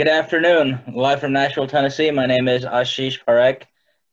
Good 0.00 0.08
afternoon. 0.08 0.80
Live 0.94 1.20
from 1.20 1.34
Nashville, 1.34 1.66
Tennessee. 1.66 2.10
My 2.10 2.24
name 2.24 2.48
is 2.48 2.64
Ashish 2.64 3.18
Parekh, 3.22 3.64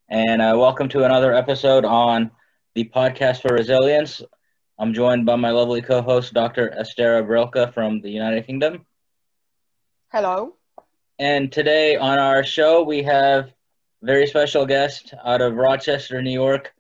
and 0.10 0.42
uh, 0.42 0.54
welcome 0.58 0.90
to 0.90 1.06
another 1.06 1.34
episode 1.34 1.86
on 1.86 2.30
the 2.76 2.92
podcast 2.94 3.42
for 3.42 3.54
resilience. 3.54 4.22
I'm 4.78 4.94
joined 4.94 5.26
by 5.26 5.38
my 5.38 5.52
lovely 5.52 5.82
co-host, 5.82 6.34
Dr. 6.34 6.76
Astera 6.78 7.26
Brylka 7.26 7.74
from 7.74 8.02
the 8.02 8.10
United 8.10 8.46
Kingdom. 8.46 8.86
Hello. 10.12 10.56
And 11.20 11.54
today 11.54 11.96
on 11.96 12.20
our 12.20 12.44
show, 12.44 12.84
we 12.84 13.04
have 13.04 13.46
a 13.46 14.06
very 14.06 14.28
special 14.28 14.66
guest 14.66 15.14
out 15.24 15.40
of 15.40 15.56
Rochester, 15.56 16.22
New 16.22 16.32
York, 16.32 16.74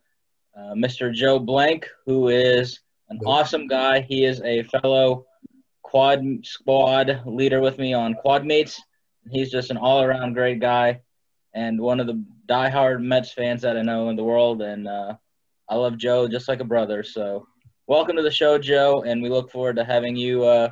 uh, 0.53 0.73
Mr. 0.73 1.13
Joe 1.13 1.39
Blank, 1.39 1.87
who 2.05 2.27
is 2.27 2.81
an 3.07 3.21
awesome 3.25 3.67
guy. 3.67 4.01
He 4.01 4.25
is 4.25 4.41
a 4.41 4.63
fellow 4.63 5.27
quad 5.81 6.21
squad 6.43 7.21
leader 7.25 7.61
with 7.61 7.77
me 7.77 7.93
on 7.93 8.13
quad 8.13 8.45
mates. 8.45 8.81
He's 9.31 9.51
just 9.51 9.71
an 9.71 9.77
all 9.77 10.01
around 10.01 10.33
great 10.33 10.59
guy 10.59 11.01
and 11.53 11.79
one 11.81 11.99
of 11.99 12.07
the 12.07 12.23
diehard 12.47 13.01
Mets 13.01 13.31
fans 13.33 13.61
that 13.63 13.77
I 13.77 13.81
know 13.81 14.09
in 14.09 14.15
the 14.15 14.23
world. 14.23 14.61
And 14.61 14.87
uh, 14.87 15.15
I 15.69 15.75
love 15.75 15.97
Joe 15.97 16.27
just 16.27 16.47
like 16.47 16.59
a 16.59 16.65
brother. 16.65 17.03
So, 17.03 17.47
welcome 17.87 18.15
to 18.15 18.21
the 18.21 18.31
show, 18.31 18.57
Joe. 18.57 19.03
And 19.05 19.21
we 19.21 19.29
look 19.29 19.51
forward 19.51 19.75
to 19.77 19.83
having 19.83 20.15
you 20.15 20.43
uh, 20.45 20.69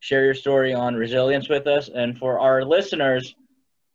share 0.00 0.24
your 0.24 0.34
story 0.34 0.74
on 0.74 0.94
resilience 0.94 1.48
with 1.48 1.66
us. 1.66 1.90
And 1.94 2.18
for 2.18 2.38
our 2.40 2.64
listeners, 2.64 3.34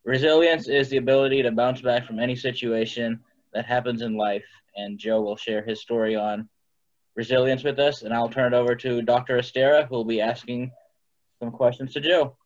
resilience 0.04 0.68
is 0.68 0.88
the 0.88 0.98
ability 0.98 1.42
to 1.42 1.50
bounce 1.50 1.80
back 1.80 2.06
from 2.06 2.18
any 2.18 2.36
situation 2.36 3.20
that 3.52 3.66
happens 3.66 4.02
in 4.02 4.16
life. 4.16 4.44
And 4.76 4.98
Joe 4.98 5.20
will 5.20 5.36
share 5.36 5.64
his 5.64 5.80
story 5.80 6.14
on 6.14 6.48
resilience 7.16 7.64
with 7.64 7.80
us. 7.80 8.02
And 8.02 8.14
I'll 8.14 8.28
turn 8.28 8.54
it 8.54 8.56
over 8.56 8.76
to 8.76 9.02
Dr. 9.02 9.38
Astera, 9.38 9.88
who 9.88 9.96
will 9.96 10.04
be 10.04 10.20
asking 10.20 10.70
some 11.40 11.50
questions 11.50 11.92
to 11.94 12.00
Joe. 12.00 12.36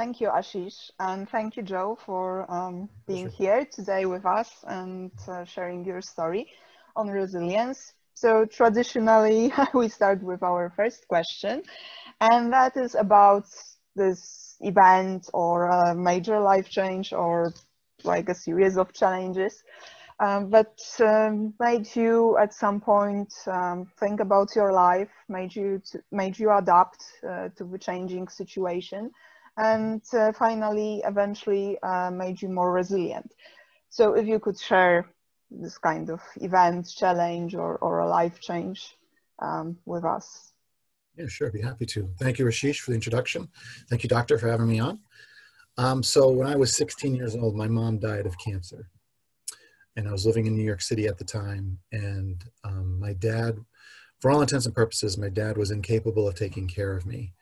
Thank 0.00 0.22
you, 0.22 0.30
Ashish. 0.30 0.90
And 1.00 1.28
thank 1.28 1.56
you, 1.56 1.62
Joe, 1.62 1.98
for 2.06 2.50
um, 2.50 2.90
being 3.06 3.30
here 3.30 3.66
today 3.66 4.06
with 4.06 4.26
us 4.26 4.64
and 4.66 5.12
uh, 5.28 5.44
sharing 5.44 5.84
your 5.84 6.00
story 6.02 6.48
on 6.96 7.08
resilience. 7.08 7.94
So 8.14 8.46
traditionally, 8.46 9.52
we 9.74 9.88
start 9.88 10.22
with 10.22 10.42
our 10.42 10.70
first 10.76 11.08
question, 11.08 11.62
and 12.20 12.52
that 12.52 12.76
is 12.76 12.94
about 12.94 13.46
this 13.96 14.56
event 14.60 15.28
or 15.34 15.66
a 15.68 15.94
major 15.94 16.40
life 16.40 16.68
change 16.70 17.12
or 17.12 17.52
like 18.04 18.28
a 18.30 18.34
series 18.34 18.78
of 18.78 18.92
challenges 18.94 19.62
um, 20.20 20.50
that 20.50 20.78
um, 21.00 21.54
made 21.60 21.94
you 21.96 22.36
at 22.38 22.52
some 22.54 22.80
point 22.80 23.32
um, 23.46 23.86
think 23.98 24.20
about 24.20 24.54
your 24.56 24.72
life, 24.72 25.10
made 25.28 25.54
you 25.54 25.80
to, 25.92 26.00
made 26.12 26.38
you 26.38 26.50
adapt 26.52 27.04
uh, 27.28 27.48
to 27.56 27.64
the 27.64 27.78
changing 27.78 28.28
situation, 28.28 29.10
and 29.60 30.02
uh, 30.12 30.32
finally, 30.32 31.02
eventually, 31.04 31.78
uh, 31.82 32.10
made 32.10 32.40
you 32.42 32.48
more 32.48 32.72
resilient. 32.72 33.34
So, 33.90 34.14
if 34.14 34.26
you 34.26 34.38
could 34.38 34.58
share 34.58 35.06
this 35.50 35.78
kind 35.78 36.10
of 36.10 36.20
event, 36.36 36.92
challenge, 36.96 37.54
or, 37.54 37.76
or 37.78 38.00
a 38.00 38.08
life 38.08 38.40
change 38.40 38.96
um, 39.40 39.76
with 39.84 40.04
us. 40.04 40.52
Yeah, 41.16 41.26
sure. 41.28 41.48
I'd 41.48 41.52
be 41.52 41.60
happy 41.60 41.86
to. 41.86 42.08
Thank 42.18 42.38
you, 42.38 42.46
Ashish, 42.46 42.78
for 42.78 42.92
the 42.92 42.94
introduction. 42.94 43.48
Thank 43.88 44.02
you, 44.02 44.08
Doctor, 44.08 44.38
for 44.38 44.48
having 44.48 44.68
me 44.68 44.80
on. 44.80 45.00
Um, 45.76 46.02
so, 46.02 46.30
when 46.30 46.46
I 46.46 46.56
was 46.56 46.74
16 46.76 47.14
years 47.14 47.36
old, 47.36 47.54
my 47.54 47.68
mom 47.68 47.98
died 47.98 48.26
of 48.26 48.38
cancer 48.38 48.90
and 49.96 50.08
I 50.08 50.12
was 50.12 50.26
living 50.26 50.46
in 50.46 50.56
New 50.56 50.64
York 50.64 50.80
City 50.80 51.06
at 51.06 51.18
the 51.18 51.24
time. 51.24 51.78
And 51.92 52.42
um, 52.64 52.98
my 52.98 53.12
dad, 53.12 53.58
for 54.20 54.30
all 54.30 54.40
intents 54.40 54.66
and 54.66 54.74
purposes, 54.74 55.18
my 55.18 55.28
dad 55.28 55.56
was 55.56 55.70
incapable 55.70 56.28
of 56.28 56.34
taking 56.34 56.68
care 56.68 56.96
of 56.96 57.06
me. 57.06 57.34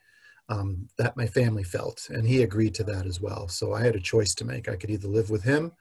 Um, 0.49 0.89
that 0.97 1.15
my 1.15 1.27
family 1.27 1.63
felt, 1.63 2.09
and 2.09 2.27
he 2.27 2.41
agreed 2.41 2.73
to 2.75 2.83
that 2.85 3.05
as 3.05 3.21
well. 3.21 3.47
So 3.47 3.73
I 3.73 3.83
had 3.83 3.95
a 3.95 3.99
choice 3.99 4.33
to 4.35 4.45
make. 4.45 4.67
I 4.67 4.75
could 4.75 4.89
either 4.89 5.07
live 5.07 5.29
with 5.29 5.43
him 5.43 5.71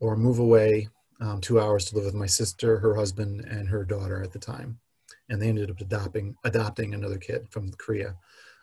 or 0.00 0.16
move 0.16 0.38
away 0.38 0.88
um, 1.20 1.40
two 1.40 1.60
hours 1.60 1.84
to 1.86 1.96
live 1.96 2.06
with 2.06 2.14
my 2.14 2.26
sister, 2.26 2.78
her 2.78 2.94
husband, 2.94 3.44
and 3.44 3.68
her 3.68 3.84
daughter 3.84 4.22
at 4.22 4.32
the 4.32 4.38
time. 4.38 4.78
And 5.28 5.40
they 5.40 5.48
ended 5.48 5.70
up 5.70 5.80
adopting 5.80 6.34
adopting 6.44 6.94
another 6.94 7.18
kid 7.18 7.46
from 7.50 7.72
Korea, 7.72 8.16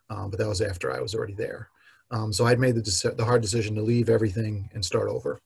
um, 0.10 0.32
but 0.32 0.40
that 0.40 0.48
was 0.48 0.62
after 0.62 0.92
I 0.92 1.02
was 1.02 1.14
already 1.14 1.36
there. 1.36 1.70
Um, 2.10 2.34
so 2.34 2.46
I'd 2.46 2.60
made 2.60 2.76
the, 2.76 3.14
the 3.16 3.26
hard 3.26 3.42
decision 3.42 3.76
to 3.76 3.82
leave 3.82 4.10
everything 4.10 4.70
and 4.74 4.84
start 4.84 5.10
over 5.10 5.40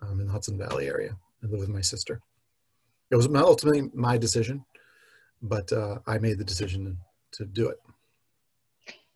um, 0.00 0.20
in 0.20 0.26
the 0.26 0.32
Hudson 0.32 0.56
Valley 0.56 0.88
area 0.88 1.16
and 1.42 1.50
live 1.50 1.60
with 1.60 1.68
my 1.68 1.80
sister. 1.80 2.20
It 3.10 3.16
was 3.16 3.26
ultimately 3.26 3.90
my 3.92 4.16
decision, 4.16 4.64
but 5.42 5.72
uh, 5.72 5.98
I 6.06 6.18
made 6.18 6.38
the 6.38 6.44
decision 6.44 6.98
to, 7.32 7.38
to 7.38 7.44
do 7.44 7.68
it. 7.68 7.78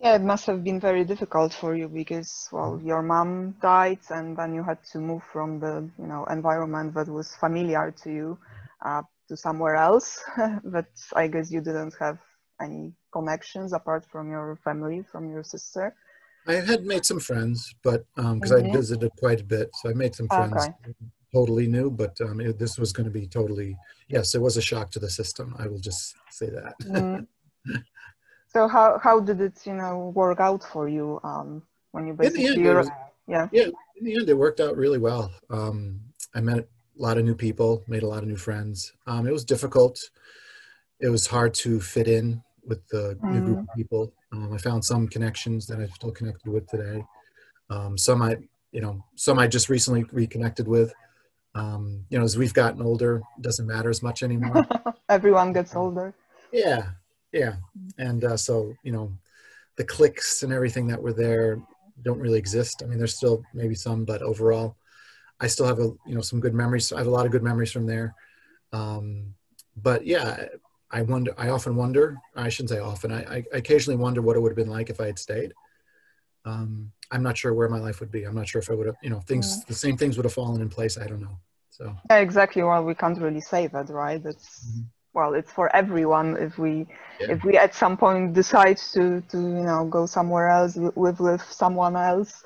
Yeah, 0.00 0.14
it 0.14 0.22
must 0.22 0.47
have 0.47 0.62
been 0.62 0.78
very 0.78 1.04
difficult 1.04 1.53
for 1.53 1.75
you 1.75 1.88
because, 1.88 2.48
well, 2.53 2.81
your 2.84 3.03
mom 3.03 3.56
died, 3.60 3.98
and 4.10 4.36
then 4.36 4.54
you 4.54 4.62
had 4.62 4.78
to 4.92 4.98
move 4.98 5.25
from 5.32 5.59
the, 5.59 5.91
you 5.98 6.06
know, 6.06 6.25
environment 6.26 6.94
that 6.94 7.09
was 7.09 7.34
familiar 7.34 7.92
to 8.03 8.10
you 8.10 8.38
uh, 8.84 9.03
to 9.28 9.36
somewhere 9.36 9.75
else. 9.75 10.22
but 10.64 10.86
I 11.16 11.26
guess 11.26 11.50
you 11.50 11.60
didn't 11.60 11.94
have 11.98 12.19
any 12.60 12.92
connections 13.12 13.72
apart 13.72 14.06
from 14.06 14.31
your 14.31 14.56
family, 14.62 15.03
from 15.10 15.31
your 15.31 15.42
sister. 15.42 15.94
I 16.47 16.54
had 16.54 16.84
made 16.84 17.04
some 17.04 17.19
friends, 17.19 17.75
but 17.82 18.06
because 18.15 18.25
um, 18.25 18.41
mm-hmm. 18.41 18.70
I 18.70 18.76
visited 18.76 19.10
quite 19.19 19.41
a 19.41 19.44
bit, 19.44 19.70
so 19.75 19.91
I 19.91 19.94
made 19.94 20.15
some 20.15 20.28
friends. 20.28 20.54
Okay 20.56 20.94
totally 21.32 21.66
new, 21.66 21.91
but 21.91 22.19
um, 22.22 22.41
it, 22.41 22.59
this 22.59 22.78
was 22.78 22.92
going 22.92 23.04
to 23.04 23.10
be 23.10 23.26
totally, 23.26 23.76
yes, 24.09 24.34
it 24.34 24.41
was 24.41 24.56
a 24.56 24.62
shock 24.62 24.91
to 24.92 24.98
the 24.98 25.10
system. 25.10 25.54
I 25.59 25.66
will 25.69 25.78
just 25.78 26.15
say 26.30 26.48
that. 26.50 26.75
Mm. 26.80 27.26
so 28.48 28.69
how, 28.69 28.98
how 29.03 29.20
did 29.20 29.41
it, 29.41 29.66
you 29.66 29.75
know, 29.75 30.12
work 30.14 30.41
out 30.41 30.62
for 30.62 30.88
you 30.88 31.20
um, 31.22 31.62
when 31.92 32.06
you 32.06 32.14
basically, 32.14 32.62
was, 32.62 32.88
yeah. 33.26 33.48
Yeah, 33.53 33.66
in 33.97 34.04
the 34.04 34.14
end, 34.19 34.28
it 34.28 34.34
worked 34.34 34.60
out 34.60 34.76
really 34.76 34.98
well. 34.98 35.31
Um, 35.50 36.00
I 36.34 36.41
met 36.41 36.59
a 36.59 36.66
lot 36.97 37.19
of 37.19 37.25
new 37.25 37.34
people, 37.34 37.84
made 37.86 38.03
a 38.03 38.06
lot 38.09 38.22
of 38.22 38.28
new 38.28 38.36
friends. 38.36 38.92
Um, 39.06 39.26
it 39.26 39.32
was 39.32 39.44
difficult. 39.44 40.10
It 41.00 41.09
was 41.09 41.26
hard 41.26 41.54
to 41.54 41.81
fit 41.81 42.09
in 42.09 42.42
with 42.64 42.86
the 42.88 43.19
mm. 43.22 43.32
new 43.32 43.41
group 43.41 43.59
of 43.59 43.64
mm. 43.64 43.75
people. 43.76 44.12
Um, 44.32 44.53
I 44.53 44.59
found 44.59 44.84
some 44.84 45.09
connections 45.09 45.66
that 45.66 45.78
I'm 45.78 45.91
still 45.91 46.10
connected 46.10 46.50
with 46.50 46.66
today. 46.69 47.04
Um, 47.70 47.97
some 47.97 48.22
I, 48.22 48.36
you 48.72 48.80
know, 48.80 49.04
some 49.15 49.38
I 49.38 49.47
just 49.47 49.69
recently 49.69 50.04
reconnected 50.12 50.66
with 50.66 50.92
um, 51.54 52.04
you 52.09 52.19
know, 52.19 52.25
as 52.25 52.38
we've 52.38 52.54
gotten 52.54 52.82
older, 52.82 53.22
doesn't 53.41 53.66
matter 53.66 53.91
as 53.91 54.03
much 54.03 54.22
anymore. 54.22 54.66
Everyone 55.09 55.53
gets 55.53 55.75
older. 55.75 56.15
Yeah, 56.53 56.91
yeah, 57.33 57.55
and 57.99 58.25
uh, 58.25 58.37
so 58.37 58.75
you 58.83 58.93
know, 58.93 59.12
the 59.77 59.84
clicks 59.84 60.43
and 60.43 60.53
everything 60.53 60.87
that 60.89 61.03
were 61.03 61.12
there 61.12 61.61
don't 62.03 62.21
really 62.21 62.39
exist. 62.39 62.83
I 62.83 62.87
mean, 62.87 62.99
there's 62.99 63.16
still 63.16 63.43
maybe 63.55 63.75
some, 63.75 64.05
but 64.05 64.22
overall, 64.22 64.77
I 65.41 65.47
still 65.47 65.66
have 65.66 65.78
a 65.78 65.91
you 66.06 66.15
know 66.15 66.21
some 66.21 66.41
good 66.41 66.55
memories. 66.55 66.93
I 66.93 66.99
have 66.99 67.06
a 67.06 67.11
lot 67.11 67.27
of 67.27 67.33
good 67.33 67.43
memories 67.43 67.72
from 67.72 67.87
there. 67.87 68.15
Um, 68.72 69.34
but 69.77 70.06
yeah, 70.06 70.47
I 70.91 71.03
wonder. 71.03 71.33
I 71.37 71.50
often 71.50 71.77
wonder. 71.77 72.19
I 72.34 72.49
shouldn't 72.49 72.71
say 72.71 72.78
often. 72.78 73.12
I, 73.12 73.37
I 73.37 73.45
occasionally 73.53 73.97
wonder 73.97 74.22
what 74.22 74.37
it 74.37 74.41
would 74.41 74.50
have 74.50 74.56
been 74.56 74.71
like 74.71 74.91
if 74.91 75.00
I 75.00 75.06
had 75.06 75.19
stayed. 75.19 75.53
Um, 76.45 76.93
I'm 77.10 77.22
not 77.22 77.37
sure 77.37 77.53
where 77.55 77.69
my 77.69 77.78
life 77.78 78.00
would 78.00 78.10
be. 78.10 78.25
I'm 78.25 78.34
not 78.34 78.49
sure 78.49 78.60
if 78.60 78.71
I 78.71 78.75
would 78.75 78.87
have, 78.87 78.97
you 79.03 79.10
know, 79.10 79.21
things, 79.21 79.65
the 79.65 79.75
same 79.75 79.97
things 79.97 80.16
would 80.16 80.25
have 80.25 80.33
fallen 80.33 80.60
in 80.60 80.69
place. 80.69 80.97
I 80.99 81.06
don't 81.06 81.21
know. 81.21 81.39
So. 81.71 81.95
Yeah, 82.10 82.19
exactly. 82.19 82.62
Well, 82.62 82.84
we 82.84 82.95
can't 82.95 83.21
really 83.21 83.41
say 83.41 83.66
that, 83.69 83.89
right? 83.91 84.22
That's 84.22 84.66
mm-hmm. 84.66 84.83
Well, 85.19 85.34
it's 85.34 85.51
for 85.51 85.75
everyone. 85.75 86.37
If 86.37 86.59
we, 86.59 86.87
yeah. 87.21 87.33
if 87.34 87.43
we 87.43 87.59
at 87.59 87.75
some 87.75 87.97
point 87.97 88.34
decide 88.34 88.79
to, 88.95 89.21
to, 89.33 89.39
you 89.59 89.65
know, 89.69 89.84
go 89.84 90.06
somewhere 90.06 90.49
else, 90.49 90.77
live 90.77 91.19
with 91.19 91.43
someone 91.43 91.97
else, 91.97 92.45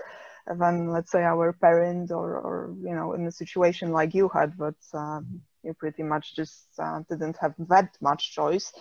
then 0.58 0.90
let's 0.90 1.12
say 1.12 1.22
our 1.22 1.52
parent 1.52 2.10
or, 2.10 2.28
or, 2.46 2.74
you 2.82 2.94
know, 2.94 3.12
in 3.12 3.26
a 3.26 3.30
situation 3.42 3.92
like 3.92 4.14
you 4.14 4.26
had, 4.28 4.56
but 4.56 4.80
um, 4.94 5.42
you 5.62 5.74
pretty 5.74 6.02
much 6.02 6.34
just 6.34 6.64
uh, 6.78 7.00
didn't 7.10 7.36
have 7.42 7.54
that 7.68 7.90
much 8.00 8.32
choice. 8.34 8.72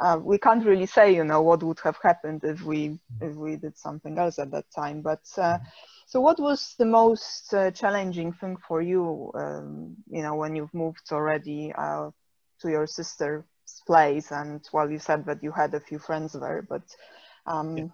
Uh, 0.00 0.16
we 0.22 0.38
can't 0.38 0.64
really 0.64 0.86
say, 0.86 1.12
you 1.12 1.24
know, 1.24 1.42
what 1.42 1.62
would 1.64 1.80
have 1.80 1.98
happened 2.02 2.40
if 2.44 2.62
we 2.62 2.98
if 3.20 3.34
we 3.34 3.56
did 3.56 3.76
something 3.76 4.16
else 4.16 4.38
at 4.38 4.50
that 4.52 4.64
time. 4.74 5.02
But 5.02 5.24
uh, 5.36 5.58
so, 6.06 6.20
what 6.20 6.38
was 6.40 6.74
the 6.78 6.86
most 6.86 7.52
uh, 7.52 7.70
challenging 7.72 8.32
thing 8.32 8.56
for 8.66 8.80
you, 8.80 9.30
um, 9.34 9.96
you 10.08 10.22
know, 10.22 10.34
when 10.36 10.56
you've 10.56 10.72
moved 10.72 11.06
already 11.12 11.72
uh, 11.76 12.10
to 12.60 12.70
your 12.70 12.86
sister's 12.86 13.44
place? 13.86 14.30
And 14.30 14.60
well, 14.72 14.90
you 14.90 14.98
said 14.98 15.26
that 15.26 15.42
you 15.42 15.52
had 15.52 15.74
a 15.74 15.80
few 15.80 15.98
friends 15.98 16.32
there, 16.32 16.64
but 16.68 16.82
um, 17.46 17.76
yeah. 17.76 17.84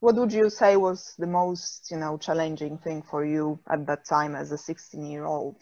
what 0.00 0.16
would 0.16 0.32
you 0.32 0.50
say 0.50 0.76
was 0.76 1.14
the 1.18 1.26
most, 1.26 1.90
you 1.90 1.96
know, 1.96 2.18
challenging 2.18 2.78
thing 2.78 3.02
for 3.02 3.24
you 3.24 3.58
at 3.70 3.86
that 3.86 4.06
time 4.06 4.34
as 4.34 4.52
a 4.52 4.56
16-year-old? 4.56 5.56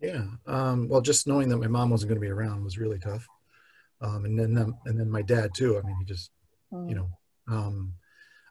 Yeah. 0.00 0.24
Um, 0.46 0.88
well, 0.88 1.00
just 1.00 1.26
knowing 1.26 1.48
that 1.48 1.58
my 1.58 1.68
mom 1.68 1.90
wasn't 1.90 2.08
going 2.08 2.20
to 2.20 2.26
be 2.26 2.32
around 2.32 2.64
was 2.64 2.78
really 2.78 2.98
tough. 2.98 3.26
Um, 4.00 4.24
and 4.24 4.38
then, 4.38 4.58
um, 4.58 4.76
and 4.84 4.98
then 4.98 5.08
my 5.08 5.22
dad 5.22 5.52
too. 5.54 5.78
I 5.78 5.86
mean, 5.86 5.96
he 5.96 6.04
just, 6.04 6.30
mm. 6.72 6.88
you 6.88 6.96
know, 6.96 7.08
um, 7.46 7.94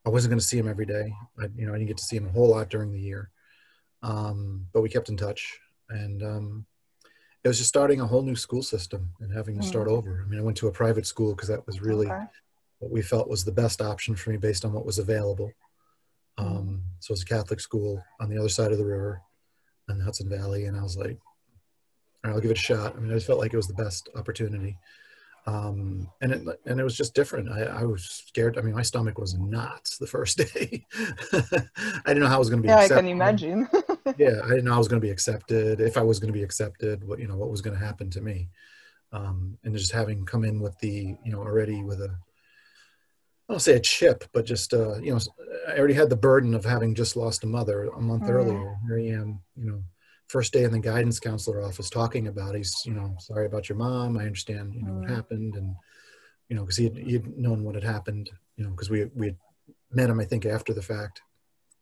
I 0.05 0.09
wasn't 0.09 0.31
going 0.31 0.39
to 0.39 0.45
see 0.45 0.57
him 0.57 0.69
every 0.69 0.85
day. 0.85 1.13
I, 1.37 1.47
you 1.55 1.65
know, 1.65 1.73
I 1.73 1.77
didn't 1.77 1.89
get 1.89 1.97
to 1.97 2.03
see 2.03 2.15
him 2.15 2.27
a 2.27 2.31
whole 2.31 2.49
lot 2.49 2.69
during 2.69 2.91
the 2.93 2.99
year. 2.99 3.29
Um, 4.01 4.67
but 4.73 4.81
we 4.81 4.89
kept 4.89 5.09
in 5.09 5.17
touch 5.17 5.59
and, 5.89 6.23
um, 6.23 6.65
it 7.43 7.47
was 7.47 7.57
just 7.57 7.69
starting 7.69 8.01
a 8.01 8.05
whole 8.05 8.21
new 8.21 8.35
school 8.35 8.61
system 8.61 9.09
and 9.19 9.33
having 9.33 9.59
to 9.59 9.65
start 9.65 9.87
mm. 9.87 9.91
over. 9.91 10.23
I 10.23 10.29
mean, 10.29 10.39
I 10.39 10.43
went 10.43 10.57
to 10.57 10.67
a 10.67 10.71
private 10.71 11.07
school 11.07 11.33
because 11.33 11.49
that 11.49 11.65
was 11.65 11.81
really 11.81 12.07
okay. 12.07 12.25
what 12.79 12.91
we 12.91 13.01
felt 13.01 13.29
was 13.29 13.43
the 13.43 13.51
best 13.51 13.81
option 13.81 14.15
for 14.15 14.29
me 14.29 14.37
based 14.37 14.63
on 14.63 14.73
what 14.73 14.85
was 14.85 14.99
available. 14.99 15.51
Um, 16.37 16.83
so 16.99 17.11
it 17.11 17.13
was 17.13 17.23
a 17.23 17.25
Catholic 17.25 17.59
school 17.59 18.03
on 18.19 18.29
the 18.29 18.37
other 18.37 18.49
side 18.49 18.71
of 18.71 18.77
the 18.77 18.85
river 18.85 19.21
in 19.89 19.97
the 19.97 20.03
Hudson 20.03 20.29
Valley. 20.29 20.65
And 20.65 20.77
I 20.77 20.83
was 20.83 20.97
like, 20.97 21.17
all 22.23 22.29
right, 22.29 22.35
I'll 22.35 22.41
give 22.41 22.51
it 22.51 22.57
a 22.57 22.61
shot. 22.61 22.95
I 22.95 22.99
mean, 22.99 23.11
I 23.11 23.15
just 23.15 23.27
felt 23.27 23.39
like 23.39 23.53
it 23.53 23.57
was 23.57 23.67
the 23.67 23.73
best 23.73 24.09
opportunity. 24.15 24.77
Um, 25.47 26.07
and 26.21 26.31
it, 26.31 26.59
and 26.67 26.79
it 26.79 26.83
was 26.83 26.95
just 26.95 27.15
different. 27.15 27.49
I, 27.49 27.63
I 27.63 27.83
was 27.83 28.03
scared. 28.03 28.59
I 28.59 28.61
mean, 28.61 28.75
my 28.75 28.83
stomach 28.83 29.17
was 29.17 29.33
knots 29.33 29.97
the 29.97 30.05
first 30.05 30.37
day. 30.53 30.85
I 30.93 32.03
didn't 32.05 32.19
know 32.19 32.27
how 32.27 32.35
I 32.35 32.39
was 32.39 32.49
going 32.49 32.61
to 32.61 32.67
be. 32.67 32.69
Yeah, 32.69 32.81
accepted. 32.81 32.97
I 32.97 33.01
can 33.01 33.09
imagine. 33.09 33.67
yeah. 34.17 34.41
I 34.43 34.49
didn't 34.49 34.65
know 34.65 34.73
I 34.73 34.77
was 34.77 34.87
going 34.87 35.01
to 35.01 35.05
be 35.05 35.11
accepted. 35.11 35.79
If 35.79 35.97
I 35.97 36.01
was 36.01 36.19
going 36.19 36.31
to 36.31 36.37
be 36.37 36.43
accepted, 36.43 37.03
what, 37.07 37.19
you 37.19 37.27
know, 37.27 37.35
what 37.35 37.51
was 37.51 37.61
going 37.61 37.77
to 37.77 37.85
happen 37.85 38.09
to 38.11 38.21
me. 38.21 38.49
Um, 39.13 39.57
and 39.63 39.75
just 39.75 39.91
having 39.91 40.25
come 40.25 40.45
in 40.45 40.61
with 40.61 40.77
the, 40.79 41.15
you 41.23 41.31
know, 41.31 41.39
already 41.39 41.83
with 41.83 42.01
a, 42.01 42.15
I 43.49 43.53
don't 43.53 43.59
say 43.59 43.75
a 43.75 43.79
chip, 43.81 44.23
but 44.31 44.45
just 44.45 44.73
uh, 44.73 44.97
you 44.99 45.13
know, 45.13 45.19
I 45.67 45.77
already 45.77 45.93
had 45.93 46.09
the 46.09 46.15
burden 46.15 46.53
of 46.53 46.63
having 46.63 46.95
just 46.95 47.17
lost 47.17 47.43
a 47.43 47.47
mother 47.47 47.83
a 47.83 47.99
month 47.99 48.23
mm. 48.23 48.29
earlier. 48.29 48.77
Here 48.87 48.97
I 48.97 49.19
am, 49.19 49.41
you 49.57 49.69
know, 49.69 49.83
first 50.29 50.53
day 50.53 50.63
in 50.63 50.71
the 50.71 50.79
guidance 50.79 51.19
counselor 51.19 51.61
office 51.61 51.89
talking 51.89 52.27
about 52.27 52.55
he's, 52.55 52.73
you 52.85 52.93
know, 52.93 53.13
sorry 53.19 53.45
about 53.45 53.67
your 53.67 53.77
mom. 53.77 54.17
I 54.17 54.25
understand, 54.25 54.73
you 54.73 54.83
know, 54.83 54.93
mm. 54.93 55.01
what 55.01 55.09
happened, 55.09 55.57
and 55.57 55.75
you 56.47 56.55
know, 56.55 56.61
because 56.61 56.77
he 56.77 56.89
he'd 56.89 57.37
known 57.37 57.65
what 57.65 57.75
had 57.75 57.83
happened, 57.83 58.29
you 58.55 58.63
know, 58.63 58.69
because 58.69 58.89
we 58.89 59.05
we 59.13 59.27
had 59.27 59.37
met 59.91 60.09
him, 60.09 60.21
I 60.21 60.25
think, 60.25 60.45
after 60.45 60.73
the 60.73 60.81
fact. 60.81 61.21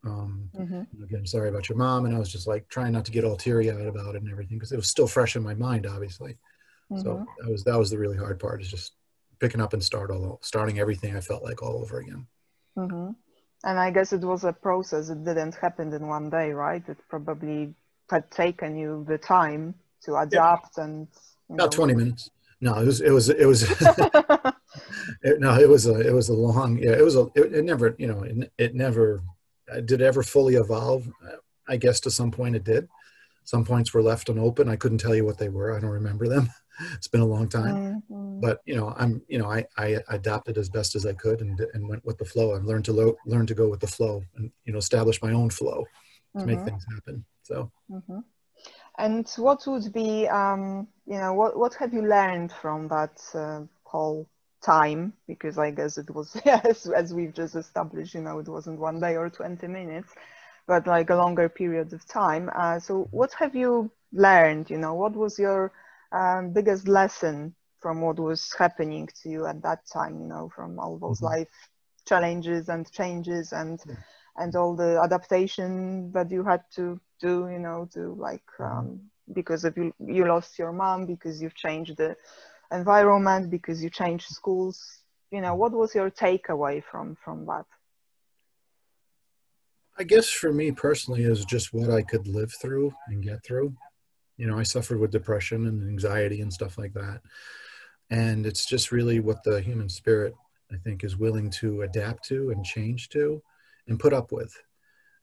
Um, 0.04 0.48
mm-hmm. 0.56 1.02
Again, 1.02 1.26
sorry 1.26 1.50
about 1.50 1.68
your 1.68 1.76
mom, 1.76 2.06
and 2.06 2.14
I 2.14 2.18
was 2.18 2.32
just 2.32 2.46
like 2.46 2.68
trying 2.68 2.92
not 2.92 3.04
to 3.04 3.12
get 3.12 3.24
all 3.24 3.36
teary 3.36 3.70
eyed 3.70 3.86
about 3.86 4.14
it 4.14 4.22
and 4.22 4.30
everything 4.30 4.56
because 4.58 4.72
it 4.72 4.76
was 4.76 4.88
still 4.88 5.06
fresh 5.06 5.36
in 5.36 5.42
my 5.42 5.54
mind, 5.54 5.86
obviously. 5.86 6.38
Mm-hmm. 6.90 7.02
So 7.02 7.26
that 7.40 7.50
was 7.50 7.64
that 7.64 7.78
was 7.78 7.90
the 7.90 7.98
really 7.98 8.16
hard 8.16 8.40
part 8.40 8.62
is 8.62 8.70
just 8.70 8.92
picking 9.38 9.60
up 9.60 9.72
and 9.72 9.82
start 9.82 10.10
all 10.10 10.38
starting 10.42 10.78
everything 10.78 11.16
I 11.16 11.20
felt 11.20 11.42
like 11.42 11.62
all 11.62 11.80
over 11.82 11.98
again. 11.98 12.26
Mm-hmm. 12.76 13.10
And 13.64 13.78
I 13.78 13.90
guess 13.90 14.12
it 14.12 14.22
was 14.22 14.44
a 14.44 14.52
process. 14.52 15.10
It 15.10 15.24
didn't 15.24 15.54
happen 15.54 15.92
in 15.92 16.06
one 16.06 16.30
day, 16.30 16.52
right? 16.52 16.82
It 16.88 16.96
probably 17.08 17.74
had 18.08 18.30
taken 18.30 18.76
you 18.76 19.04
the 19.06 19.18
time 19.18 19.74
to 20.04 20.16
adapt 20.16 20.78
yeah. 20.78 20.84
and 20.84 21.08
about 21.50 21.72
know. 21.72 21.76
20 21.76 21.94
minutes. 21.94 22.30
No, 22.62 22.74
it 22.80 22.86
was 22.86 23.00
it 23.00 23.10
was 23.10 23.28
it 23.28 23.46
was 23.46 23.62
it, 25.22 25.40
no, 25.40 25.58
it 25.58 25.68
was 25.68 25.86
a 25.86 26.00
it 26.00 26.12
was 26.12 26.30
a 26.30 26.34
long 26.34 26.78
yeah, 26.78 26.92
it 26.92 27.04
was 27.04 27.16
a 27.16 27.28
it, 27.34 27.54
it 27.54 27.64
never, 27.64 27.94
you 27.98 28.06
know, 28.06 28.22
it, 28.22 28.52
it 28.56 28.74
never 28.74 29.22
did 29.76 29.92
it 29.92 30.02
ever 30.02 30.22
fully 30.22 30.56
evolve. 30.56 31.08
I 31.68 31.76
guess 31.76 32.00
to 32.00 32.10
some 32.10 32.30
point 32.30 32.56
it 32.56 32.64
did. 32.64 32.88
Some 33.44 33.64
points 33.64 33.94
were 33.94 34.02
left 34.02 34.28
unopen. 34.28 34.68
I 34.68 34.76
couldn't 34.76 34.98
tell 34.98 35.14
you 35.14 35.24
what 35.24 35.38
they 35.38 35.48
were. 35.48 35.76
I 35.76 35.80
don't 35.80 35.90
remember 35.90 36.28
them. 36.28 36.50
it's 36.94 37.08
been 37.08 37.20
a 37.20 37.26
long 37.26 37.48
time 37.48 38.02
mm-hmm. 38.10 38.40
but 38.40 38.60
you 38.64 38.76
know 38.76 38.94
i'm 38.96 39.22
you 39.28 39.38
know 39.38 39.50
I, 39.50 39.64
I 39.76 39.98
adapted 40.08 40.58
as 40.58 40.68
best 40.68 40.94
as 40.94 41.06
i 41.06 41.12
could 41.12 41.40
and, 41.40 41.60
and 41.74 41.88
went 41.88 42.04
with 42.04 42.18
the 42.18 42.24
flow 42.24 42.54
i've 42.54 42.64
learned 42.64 42.84
to 42.86 42.92
lo- 42.92 43.16
learn 43.26 43.46
to 43.46 43.54
go 43.54 43.68
with 43.68 43.80
the 43.80 43.86
flow 43.86 44.22
and 44.36 44.50
you 44.64 44.72
know 44.72 44.78
establish 44.78 45.20
my 45.22 45.32
own 45.32 45.50
flow 45.50 45.84
to 46.36 46.38
mm-hmm. 46.38 46.46
make 46.46 46.64
things 46.64 46.84
happen 46.94 47.24
so 47.42 47.70
mm-hmm. 47.90 48.20
and 48.98 49.28
what 49.36 49.62
would 49.66 49.92
be 49.92 50.26
um 50.28 50.86
you 51.06 51.18
know 51.18 51.32
what 51.32 51.58
what 51.58 51.74
have 51.74 51.92
you 51.92 52.02
learned 52.02 52.52
from 52.52 52.88
that 52.88 53.20
uh, 53.34 53.60
whole 53.84 54.28
time 54.62 55.12
because 55.26 55.58
i 55.58 55.70
guess 55.70 55.98
it 55.98 56.10
was 56.10 56.36
yes 56.44 56.86
as 56.86 57.14
we've 57.14 57.34
just 57.34 57.56
established 57.56 58.14
you 58.14 58.20
know 58.20 58.38
it 58.38 58.48
wasn't 58.48 58.78
one 58.78 59.00
day 59.00 59.16
or 59.16 59.30
20 59.30 59.66
minutes 59.66 60.12
but 60.66 60.86
like 60.86 61.10
a 61.10 61.16
longer 61.16 61.48
period 61.48 61.92
of 61.92 62.06
time 62.06 62.50
uh, 62.54 62.78
so 62.78 63.08
what 63.10 63.32
have 63.32 63.54
you 63.54 63.90
learned 64.12 64.68
you 64.70 64.78
know 64.78 64.94
what 64.94 65.14
was 65.14 65.38
your 65.38 65.72
um, 66.12 66.52
biggest 66.52 66.88
lesson 66.88 67.54
from 67.80 68.00
what 68.00 68.18
was 68.18 68.54
happening 68.58 69.08
to 69.22 69.28
you 69.28 69.46
at 69.46 69.62
that 69.62 69.86
time 69.86 70.20
you 70.20 70.26
know 70.26 70.50
from 70.54 70.78
all 70.78 70.98
those 70.98 71.18
mm-hmm. 71.18 71.38
life 71.38 71.68
challenges 72.06 72.68
and 72.68 72.90
changes 72.92 73.52
and 73.52 73.80
yeah. 73.86 73.94
and 74.36 74.54
all 74.56 74.74
the 74.74 75.00
adaptation 75.02 76.10
that 76.12 76.30
you 76.30 76.44
had 76.44 76.62
to 76.74 77.00
do 77.20 77.48
you 77.50 77.58
know 77.58 77.88
to 77.92 78.14
like 78.14 78.42
mm-hmm. 78.58 78.78
um, 78.78 79.00
because 79.32 79.64
of 79.64 79.76
you 79.76 79.92
you 80.00 80.26
lost 80.26 80.58
your 80.58 80.72
mom 80.72 81.06
because 81.06 81.40
you've 81.40 81.54
changed 81.54 81.96
the 81.96 82.16
environment 82.72 83.50
because 83.50 83.82
you 83.82 83.90
changed 83.90 84.28
schools. 84.28 85.02
You 85.30 85.40
know 85.40 85.54
what 85.54 85.72
was 85.72 85.94
your 85.94 86.10
takeaway 86.10 86.82
from 86.82 87.16
from 87.24 87.46
that? 87.46 87.66
I 89.98 90.04
guess 90.04 90.30
for 90.30 90.52
me 90.52 90.72
personally 90.72 91.24
is 91.24 91.44
just 91.44 91.74
what 91.74 91.90
i 91.90 92.02
could 92.02 92.26
live 92.26 92.52
through 92.60 92.94
and 93.08 93.22
get 93.22 93.44
through. 93.44 93.74
You 94.36 94.46
know 94.46 94.58
i 94.58 94.62
suffered 94.62 94.98
with 94.98 95.12
depression 95.12 95.66
and 95.66 95.88
anxiety 95.88 96.40
and 96.40 96.52
stuff 96.52 96.78
like 96.78 96.94
that. 96.94 97.20
And 98.08 98.44
it's 98.44 98.66
just 98.66 98.90
really 98.90 99.20
what 99.20 99.44
the 99.44 99.60
human 99.60 99.88
spirit 99.88 100.34
i 100.72 100.76
think 100.76 101.04
is 101.04 101.16
willing 101.16 101.50
to 101.50 101.82
adapt 101.82 102.24
to 102.28 102.50
and 102.50 102.64
change 102.64 103.08
to 103.10 103.42
and 103.86 104.00
put 104.00 104.12
up 104.12 104.32
with. 104.32 104.52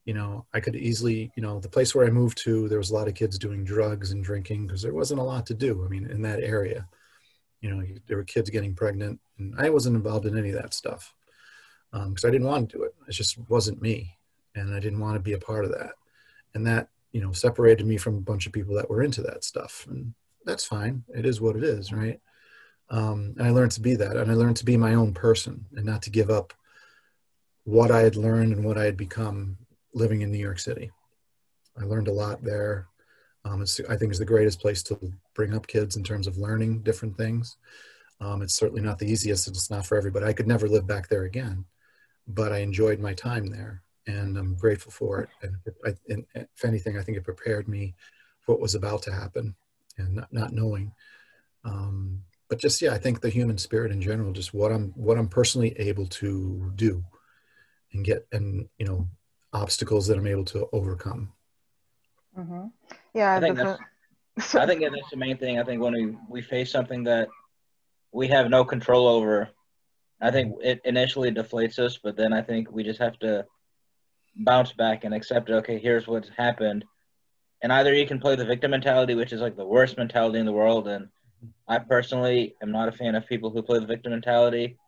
You 0.06 0.14
know 0.14 0.46
i 0.54 0.60
could 0.60 0.76
easily 0.76 1.30
you 1.36 1.42
know 1.42 1.60
the 1.60 1.68
place 1.68 1.94
where 1.94 2.06
i 2.06 2.10
moved 2.10 2.38
to 2.44 2.66
there 2.68 2.78
was 2.78 2.90
a 2.90 2.94
lot 2.94 3.08
of 3.08 3.14
kids 3.14 3.38
doing 3.38 3.62
drugs 3.62 4.12
and 4.12 4.24
drinking 4.24 4.66
because 4.66 4.80
there 4.80 4.94
wasn't 4.94 5.20
a 5.20 5.24
lot 5.24 5.44
to 5.46 5.54
do 5.54 5.84
i 5.84 5.88
mean 5.88 6.06
in 6.06 6.22
that 6.22 6.42
area 6.42 6.88
you 7.60 7.70
know 7.70 7.82
there 8.06 8.16
were 8.16 8.24
kids 8.24 8.50
getting 8.50 8.74
pregnant 8.74 9.18
and 9.38 9.54
i 9.58 9.68
wasn't 9.68 9.94
involved 9.96 10.26
in 10.26 10.38
any 10.38 10.50
of 10.50 10.60
that 10.60 10.74
stuff 10.74 11.14
because 11.92 12.24
um, 12.24 12.28
i 12.28 12.30
didn't 12.30 12.46
want 12.46 12.68
to 12.68 12.78
do 12.78 12.84
it. 12.84 12.94
It 13.08 13.12
just 13.12 13.38
wasn't 13.48 13.82
me 13.82 14.16
and 14.54 14.74
i 14.74 14.80
didn't 14.80 15.00
want 15.00 15.14
to 15.14 15.20
be 15.20 15.32
a 15.32 15.38
part 15.38 15.64
of 15.64 15.72
that. 15.72 15.92
And 16.54 16.66
that 16.66 16.88
you 17.12 17.20
know 17.20 17.32
separated 17.32 17.86
me 17.86 17.96
from 17.96 18.16
a 18.16 18.20
bunch 18.20 18.46
of 18.46 18.52
people 18.52 18.74
that 18.74 18.88
were 18.88 19.02
into 19.02 19.22
that 19.22 19.44
stuff 19.44 19.86
and 19.88 20.12
that's 20.44 20.64
fine. 20.64 21.04
It 21.14 21.26
is 21.26 21.40
what 21.40 21.56
it 21.56 21.64
is 21.64 21.92
right? 21.92 22.20
Um, 22.90 23.34
and 23.38 23.46
i 23.46 23.50
learned 23.50 23.72
to 23.72 23.82
be 23.82 23.96
that 23.96 24.16
and 24.16 24.30
i 24.30 24.34
learned 24.34 24.56
to 24.58 24.64
be 24.64 24.76
my 24.76 24.94
own 24.94 25.12
person 25.12 25.66
and 25.76 25.84
not 25.84 26.02
to 26.02 26.10
give 26.10 26.30
up 26.30 26.54
what 27.64 27.90
i 27.90 28.00
had 28.00 28.16
learned 28.16 28.54
and 28.54 28.64
what 28.64 28.78
i 28.78 28.84
had 28.84 28.96
become 28.96 29.58
living 29.92 30.22
in 30.22 30.30
new 30.30 30.38
york 30.38 30.58
city. 30.58 30.90
I 31.78 31.84
learned 31.84 32.08
a 32.08 32.12
lot 32.12 32.42
there 32.42 32.87
um, 33.48 33.62
i 33.88 33.96
think 33.96 34.10
it's 34.10 34.18
the 34.18 34.24
greatest 34.24 34.60
place 34.60 34.82
to 34.82 34.98
bring 35.34 35.54
up 35.54 35.66
kids 35.66 35.96
in 35.96 36.04
terms 36.04 36.26
of 36.26 36.36
learning 36.36 36.80
different 36.82 37.16
things 37.16 37.56
um, 38.20 38.42
it's 38.42 38.54
certainly 38.54 38.82
not 38.82 38.98
the 38.98 39.10
easiest 39.10 39.46
and 39.46 39.56
it's 39.56 39.70
not 39.70 39.86
for 39.86 39.96
everybody 39.96 40.26
i 40.26 40.32
could 40.32 40.48
never 40.48 40.68
live 40.68 40.86
back 40.86 41.08
there 41.08 41.24
again 41.24 41.64
but 42.26 42.52
i 42.52 42.58
enjoyed 42.58 43.00
my 43.00 43.14
time 43.14 43.46
there 43.46 43.82
and 44.08 44.36
I'm 44.38 44.54
grateful 44.56 44.90
for 44.90 45.20
it. 45.20 45.28
And, 45.42 45.56
I, 45.84 45.94
and, 46.08 46.24
if 46.34 46.64
anything, 46.64 46.98
I 46.98 47.02
think 47.02 47.18
it 47.18 47.24
prepared 47.24 47.68
me 47.68 47.94
for 48.40 48.52
what 48.52 48.60
was 48.60 48.74
about 48.74 49.02
to 49.02 49.12
happen, 49.12 49.54
and 49.98 50.14
not, 50.16 50.32
not 50.32 50.52
knowing. 50.52 50.92
Um, 51.64 52.22
but 52.48 52.58
just 52.58 52.80
yeah, 52.80 52.92
I 52.92 52.98
think 52.98 53.20
the 53.20 53.28
human 53.28 53.58
spirit 53.58 53.92
in 53.92 54.00
general, 54.00 54.32
just 54.32 54.54
what 54.54 54.72
I'm 54.72 54.92
what 54.92 55.18
I'm 55.18 55.28
personally 55.28 55.78
able 55.78 56.06
to 56.06 56.72
do, 56.74 57.04
and 57.92 58.04
get 58.04 58.26
and 58.32 58.66
you 58.78 58.86
know 58.86 59.06
obstacles 59.52 60.06
that 60.06 60.16
I'm 60.16 60.26
able 60.26 60.46
to 60.46 60.66
overcome. 60.72 61.32
Mm-hmm. 62.36 62.66
Yeah, 63.18 63.34
I 63.34 63.40
think 63.40 63.56
that's. 63.56 63.80
I 64.54 64.64
think 64.66 64.80
that's 64.80 65.10
the 65.10 65.16
main 65.16 65.36
thing. 65.36 65.58
I 65.58 65.64
think 65.64 65.82
when 65.82 65.92
we, 65.92 66.16
we 66.28 66.40
face 66.40 66.70
something 66.70 67.02
that 67.04 67.28
we 68.12 68.28
have 68.28 68.48
no 68.48 68.64
control 68.64 69.08
over, 69.08 69.48
I 70.20 70.30
think 70.30 70.54
it 70.62 70.80
initially 70.84 71.32
deflates 71.32 71.80
us, 71.80 71.98
but 72.00 72.16
then 72.16 72.32
I 72.32 72.42
think 72.42 72.70
we 72.70 72.84
just 72.84 73.00
have 73.00 73.18
to 73.18 73.44
bounce 74.36 74.72
back 74.72 75.02
and 75.02 75.12
accept, 75.12 75.50
okay, 75.50 75.80
here's 75.80 76.06
what's 76.06 76.28
happened. 76.36 76.84
And 77.60 77.72
either 77.72 77.92
you 77.92 78.06
can 78.06 78.20
play 78.20 78.36
the 78.36 78.44
victim 78.44 78.70
mentality, 78.70 79.16
which 79.16 79.32
is 79.32 79.40
like 79.40 79.56
the 79.56 79.66
worst 79.66 79.98
mentality 79.98 80.38
in 80.38 80.46
the 80.46 80.52
world. 80.52 80.86
And 80.86 81.08
I 81.66 81.80
personally 81.80 82.54
am 82.62 82.70
not 82.70 82.88
a 82.88 82.92
fan 82.92 83.16
of 83.16 83.26
people 83.26 83.50
who 83.50 83.62
play 83.62 83.80
the 83.80 83.86
victim 83.86 84.12
mentality. 84.12 84.78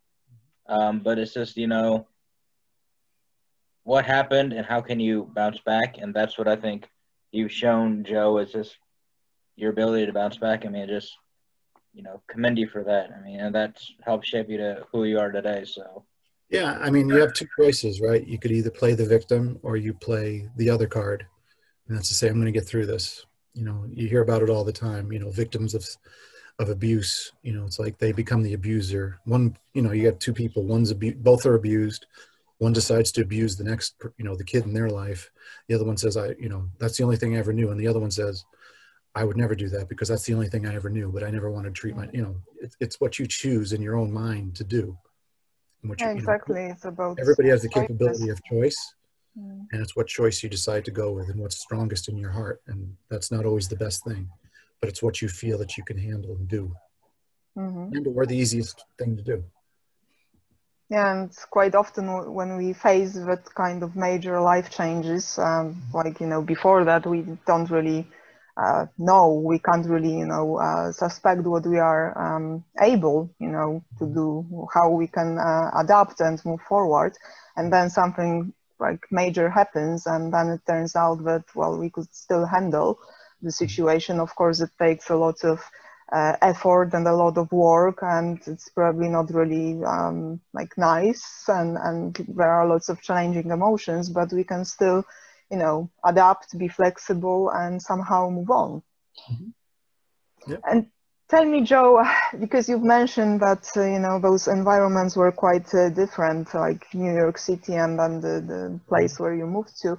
Um, 0.68 1.00
but 1.00 1.18
it's 1.18 1.34
just, 1.34 1.56
you 1.56 1.66
know, 1.66 2.06
what 3.82 4.04
happened 4.04 4.52
and 4.52 4.64
how 4.64 4.80
can 4.80 5.00
you 5.00 5.28
bounce 5.34 5.58
back? 5.66 5.98
And 5.98 6.14
that's 6.14 6.38
what 6.38 6.46
I 6.46 6.54
think 6.54 6.88
you've 7.32 7.52
shown, 7.52 8.04
Joe, 8.04 8.38
is 8.38 8.52
just 8.52 8.76
your 9.56 9.70
ability 9.70 10.06
to 10.06 10.12
bounce 10.12 10.38
back. 10.38 10.64
I 10.64 10.68
mean, 10.68 10.88
just, 10.88 11.16
you 11.92 12.02
know, 12.02 12.22
commend 12.28 12.58
you 12.58 12.68
for 12.68 12.84
that. 12.84 13.10
I 13.16 13.22
mean, 13.22 13.40
and 13.40 13.54
that's 13.54 13.92
helped 14.02 14.26
shape 14.26 14.48
you 14.48 14.58
to 14.58 14.86
who 14.92 15.04
you 15.04 15.18
are 15.18 15.30
today. 15.30 15.64
So 15.64 16.04
yeah, 16.50 16.78
I 16.80 16.90
mean, 16.90 17.08
you 17.08 17.16
have 17.16 17.32
two 17.32 17.46
choices, 17.58 18.00
right? 18.00 18.26
You 18.26 18.38
could 18.38 18.50
either 18.50 18.70
play 18.70 18.94
the 18.94 19.06
victim 19.06 19.58
or 19.62 19.76
you 19.76 19.94
play 19.94 20.48
the 20.56 20.68
other 20.68 20.88
card. 20.88 21.26
And 21.86 21.96
that's 21.96 22.08
to 22.08 22.14
say, 22.14 22.28
I'm 22.28 22.34
going 22.34 22.46
to 22.46 22.52
get 22.52 22.66
through 22.66 22.86
this. 22.86 23.24
You 23.54 23.64
know, 23.64 23.84
you 23.88 24.08
hear 24.08 24.22
about 24.22 24.42
it 24.42 24.50
all 24.50 24.64
the 24.64 24.72
time, 24.72 25.12
you 25.12 25.18
know, 25.18 25.30
victims 25.30 25.74
of 25.74 25.86
of 26.60 26.68
abuse, 26.68 27.32
you 27.42 27.54
know, 27.54 27.64
it's 27.64 27.78
like 27.78 27.96
they 27.96 28.12
become 28.12 28.42
the 28.42 28.52
abuser. 28.52 29.18
One, 29.24 29.56
you 29.72 29.80
know, 29.80 29.92
you 29.92 30.10
got 30.10 30.20
two 30.20 30.34
people, 30.34 30.62
one's 30.62 30.90
abu- 30.90 31.16
both 31.16 31.46
are 31.46 31.54
abused. 31.54 32.04
One 32.60 32.72
decides 32.72 33.10
to 33.12 33.22
abuse 33.22 33.56
the 33.56 33.64
next, 33.64 33.94
you 34.16 34.24
know, 34.24 34.36
the 34.36 34.44
kid 34.44 34.64
in 34.64 34.72
their 34.72 34.88
life. 34.88 35.30
The 35.68 35.74
other 35.74 35.84
one 35.84 35.96
says, 35.96 36.16
I, 36.16 36.28
you 36.38 36.48
know, 36.48 36.68
that's 36.78 36.96
the 36.96 37.04
only 37.04 37.16
thing 37.16 37.34
I 37.34 37.40
ever 37.40 37.52
knew. 37.52 37.70
And 37.70 37.80
the 37.80 37.88
other 37.88 38.00
one 38.00 38.10
says, 38.10 38.44
I 39.14 39.24
would 39.24 39.36
never 39.36 39.54
do 39.54 39.68
that 39.70 39.88
because 39.88 40.08
that's 40.08 40.24
the 40.24 40.34
only 40.34 40.48
thing 40.48 40.66
I 40.66 40.74
ever 40.74 40.88
knew, 40.88 41.10
but 41.10 41.24
I 41.24 41.30
never 41.30 41.50
wanted 41.50 41.74
to 41.74 41.80
treat 41.80 41.96
my, 41.96 42.08
you 42.12 42.22
know, 42.22 42.36
it, 42.60 42.76
it's 42.78 43.00
what 43.00 43.18
you 43.18 43.26
choose 43.26 43.72
in 43.72 43.82
your 43.82 43.96
own 43.96 44.12
mind 44.12 44.54
to 44.56 44.64
do 44.64 44.96
yeah, 45.82 46.10
exactly. 46.10 46.62
You 46.62 46.68
know, 46.68 46.74
it's 46.74 46.84
about 46.84 47.18
everybody 47.18 47.48
has 47.48 47.62
the 47.62 47.68
capability 47.68 48.28
of 48.28 48.42
choice, 48.44 48.94
mm. 49.38 49.66
and 49.72 49.82
it's 49.82 49.96
what 49.96 50.06
choice 50.06 50.42
you 50.42 50.48
decide 50.48 50.84
to 50.84 50.90
go 50.90 51.12
with 51.12 51.30
and 51.30 51.40
what's 51.40 51.58
strongest 51.58 52.08
in 52.08 52.16
your 52.16 52.30
heart. 52.30 52.62
And 52.66 52.94
that's 53.08 53.30
not 53.30 53.46
always 53.46 53.68
the 53.68 53.76
best 53.76 54.04
thing, 54.04 54.28
but 54.80 54.88
it's 54.88 55.02
what 55.02 55.22
you 55.22 55.28
feel 55.28 55.58
that 55.58 55.76
you 55.76 55.84
can 55.84 55.98
handle 55.98 56.32
and 56.32 56.48
do, 56.48 56.74
mm-hmm. 57.56 57.96
and 57.96 58.06
or 58.14 58.26
the 58.26 58.36
easiest 58.36 58.84
thing 58.98 59.16
to 59.16 59.22
do. 59.22 59.44
Yeah, 60.90 61.12
and 61.12 61.30
quite 61.50 61.74
often 61.74 62.34
when 62.34 62.56
we 62.56 62.72
face 62.74 63.14
that 63.14 63.44
kind 63.54 63.82
of 63.82 63.96
major 63.96 64.40
life 64.40 64.70
changes, 64.70 65.38
um, 65.38 65.82
like 65.94 66.20
you 66.20 66.26
know, 66.26 66.42
before 66.42 66.84
that 66.84 67.06
we 67.06 67.22
don't 67.46 67.70
really 67.70 68.08
uh, 68.62 68.86
know, 68.98 69.34
we 69.46 69.58
can't 69.60 69.86
really 69.86 70.18
you 70.18 70.26
know 70.26 70.58
uh, 70.58 70.92
suspect 70.92 71.42
what 71.44 71.66
we 71.66 71.78
are 71.78 72.06
um, 72.18 72.64
able 72.82 73.30
you 73.40 73.48
know 73.50 73.82
to 73.98 74.06
do, 74.06 74.66
how 74.74 74.90
we 74.90 75.06
can 75.06 75.38
uh, 75.38 75.70
adapt 75.80 76.20
and 76.20 76.44
move 76.44 76.60
forward, 76.68 77.14
and 77.56 77.72
then 77.72 77.90
something 77.90 78.52
like 78.80 79.00
major 79.12 79.48
happens, 79.50 80.06
and 80.06 80.32
then 80.34 80.48
it 80.48 80.60
turns 80.66 80.96
out 80.96 81.24
that 81.24 81.44
well 81.54 81.78
we 81.78 81.90
could 81.90 82.12
still 82.12 82.46
handle 82.46 82.98
the 83.42 83.52
situation. 83.52 84.20
Of 84.20 84.34
course, 84.34 84.60
it 84.60 84.70
takes 84.78 85.08
a 85.10 85.16
lot 85.16 85.44
of 85.44 85.60
uh, 86.12 86.36
effort 86.42 86.92
and 86.92 87.06
a 87.06 87.14
lot 87.14 87.38
of 87.38 87.50
work 87.52 87.98
and 88.02 88.40
it's 88.46 88.68
probably 88.70 89.08
not 89.08 89.32
really 89.32 89.80
um, 89.84 90.40
like 90.52 90.76
nice 90.76 91.44
and, 91.48 91.76
and 91.76 92.26
there 92.36 92.50
are 92.50 92.66
lots 92.66 92.88
of 92.88 93.00
challenging 93.00 93.50
emotions 93.50 94.08
but 94.10 94.32
we 94.32 94.42
can 94.42 94.64
still 94.64 95.04
you 95.50 95.56
know 95.56 95.88
adapt 96.04 96.56
be 96.58 96.68
flexible 96.68 97.50
and 97.50 97.80
somehow 97.80 98.28
move 98.28 98.50
on 98.50 98.82
mm-hmm. 99.30 100.50
yep. 100.50 100.60
and 100.68 100.86
tell 101.28 101.44
me 101.44 101.62
joe 101.62 102.04
because 102.40 102.68
you've 102.68 102.82
mentioned 102.82 103.40
that 103.40 103.68
uh, 103.76 103.84
you 103.84 104.00
know 104.00 104.18
those 104.18 104.48
environments 104.48 105.16
were 105.16 105.30
quite 105.30 105.72
uh, 105.74 105.90
different 105.90 106.52
like 106.54 106.92
new 106.92 107.14
york 107.14 107.38
city 107.38 107.74
and 107.74 107.98
then 107.98 108.20
the, 108.20 108.40
the 108.40 108.80
place 108.88 109.20
where 109.20 109.34
you 109.34 109.46
moved 109.46 109.80
to 109.80 109.96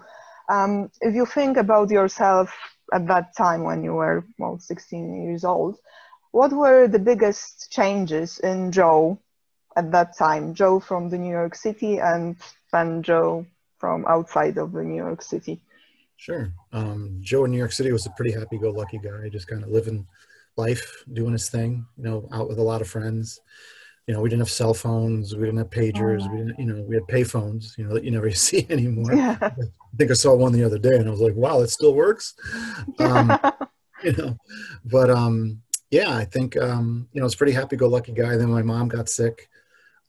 um, 0.50 0.92
if 1.00 1.16
you 1.16 1.26
think 1.26 1.56
about 1.56 1.90
yourself 1.90 2.52
at 2.92 3.08
that 3.08 3.36
time 3.36 3.64
when 3.64 3.84
you 3.84 3.94
were 3.94 4.24
well 4.38 4.60
16 4.60 5.24
years 5.24 5.44
old 5.44 5.78
what 6.32 6.54
were 6.54 6.88
the 6.88 7.00
biggest 7.00 7.72
changes 7.72 8.40
in 8.40 8.72
joe 8.72 9.20
at 9.78 9.92
that 9.92 10.18
time? 10.18 10.54
Joe 10.54 10.80
from 10.80 11.10
the 11.10 11.18
new 11.18 11.30
york 11.30 11.56
city 11.56 12.00
and 12.00 12.36
then 12.72 13.04
joe 13.04 13.46
from 13.78 14.06
outside 14.08 14.58
of 14.58 14.72
the 14.72 14.84
new 14.84 14.96
york 14.96 15.22
city. 15.22 15.62
Sure. 16.18 16.54
Um, 16.72 17.18
joe 17.22 17.46
in 17.46 17.52
new 17.52 17.58
york 17.58 17.72
city 17.72 17.92
was 17.92 18.06
a 18.06 18.12
pretty 18.12 18.32
happy-go-lucky 18.32 19.00
guy 19.00 19.30
just 19.30 19.48
kind 19.48 19.64
of 19.64 19.70
living 19.70 20.08
life 20.58 21.04
doing 21.14 21.32
his 21.32 21.50
thing 21.50 21.86
you 21.98 22.04
know 22.04 22.28
out 22.32 22.48
with 22.48 22.60
a 22.60 22.64
lot 22.64 22.82
of 22.82 22.88
friends. 22.88 23.40
You 24.08 24.16
know, 24.16 24.22
we 24.22 24.30
didn't 24.30 24.42
have 24.42 24.50
cell 24.50 24.74
phones, 24.74 25.36
we 25.36 25.46
didn't 25.46 25.60
have 25.60 25.70
pagers, 25.70 26.30
we 26.30 26.38
didn't, 26.40 26.60
you 26.60 26.66
know, 26.66 26.82
we 26.82 26.96
had 26.96 27.08
pay 27.08 27.24
phones, 27.24 27.76
you 27.78 27.86
know, 27.86 27.94
that 27.94 28.04
you 28.04 28.10
never 28.10 28.32
see 28.48 28.66
anymore. 28.70 29.14
Yeah. 29.14 29.52
I 29.94 29.98
think 29.98 30.12
I 30.12 30.16
saw 30.16 30.36
one 30.36 30.54
the 30.54 30.64
other 30.64 30.78
day 30.78 30.96
and 30.96 31.08
I 31.08 31.12
was 31.12 31.20
like, 31.20 31.36
wow, 31.36 31.62
it 31.62 31.70
still 31.70 31.94
works. 31.94 32.36
Um, 33.00 33.40
you 34.04 34.14
know, 34.14 34.38
but 34.86 35.10
um, 35.10 35.62
yeah, 35.92 36.16
I 36.16 36.26
think, 36.26 36.58
um, 36.58 37.08
you 37.14 37.20
know, 37.20 37.26
it's 37.26 37.36
pretty 37.36 37.52
happy 37.52 37.76
go 37.76 37.88
lucky 37.88 38.14
guy. 38.14 38.38
Then 38.38 38.50
my 38.50 38.62
mom 38.62 38.88
got 38.88 39.10
sick. 39.10 39.50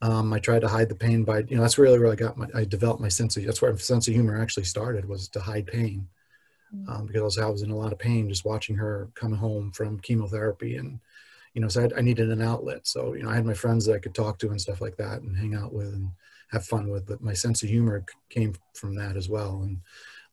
Um, 0.00 0.32
I 0.32 0.38
tried 0.38 0.60
to 0.60 0.68
hide 0.68 0.88
the 0.88 0.94
pain 0.94 1.24
by, 1.24 1.40
you 1.40 1.56
know, 1.56 1.62
that's 1.62 1.78
really 1.78 1.98
where 1.98 2.10
I 2.10 2.16
got 2.16 2.36
my, 2.36 2.46
I 2.54 2.64
developed 2.64 3.00
my 3.00 3.08
sense 3.08 3.36
of, 3.36 3.44
that's 3.44 3.60
where 3.62 3.72
my 3.72 3.78
sense 3.78 4.08
of 4.08 4.14
humor 4.14 4.40
actually 4.40 4.64
started 4.64 5.08
was 5.08 5.28
to 5.28 5.40
hide 5.40 5.66
pain. 5.66 6.08
Mm. 6.74 6.88
Um, 6.88 7.06
because 7.06 7.38
I 7.38 7.46
was 7.46 7.62
in 7.62 7.70
a 7.70 7.76
lot 7.76 7.92
of 7.92 7.98
pain 7.98 8.28
just 8.28 8.44
watching 8.44 8.76
her 8.76 9.10
come 9.14 9.32
home 9.32 9.70
from 9.72 10.00
chemotherapy 10.00 10.76
and, 10.76 10.98
you 11.54 11.60
know, 11.60 11.68
so 11.68 11.82
I, 11.82 11.98
I, 11.98 12.00
needed 12.00 12.30
an 12.30 12.40
outlet. 12.40 12.86
So, 12.86 13.12
you 13.14 13.22
know, 13.22 13.28
I 13.28 13.34
had 13.34 13.44
my 13.44 13.54
friends 13.54 13.84
that 13.84 13.94
I 13.94 13.98
could 13.98 14.14
talk 14.14 14.38
to 14.38 14.48
and 14.48 14.60
stuff 14.60 14.80
like 14.80 14.96
that 14.96 15.20
and 15.20 15.36
hang 15.36 15.54
out 15.54 15.72
with 15.72 15.92
and 15.92 16.08
have 16.52 16.64
fun 16.64 16.88
with. 16.88 17.06
But 17.06 17.23
my 17.23 17.32
sense 17.32 17.62
of 17.62 17.68
humor 17.68 18.04
came 18.28 18.54
from 18.75 18.94
that 18.97 19.16
as 19.16 19.28
well. 19.28 19.62
And 19.62 19.78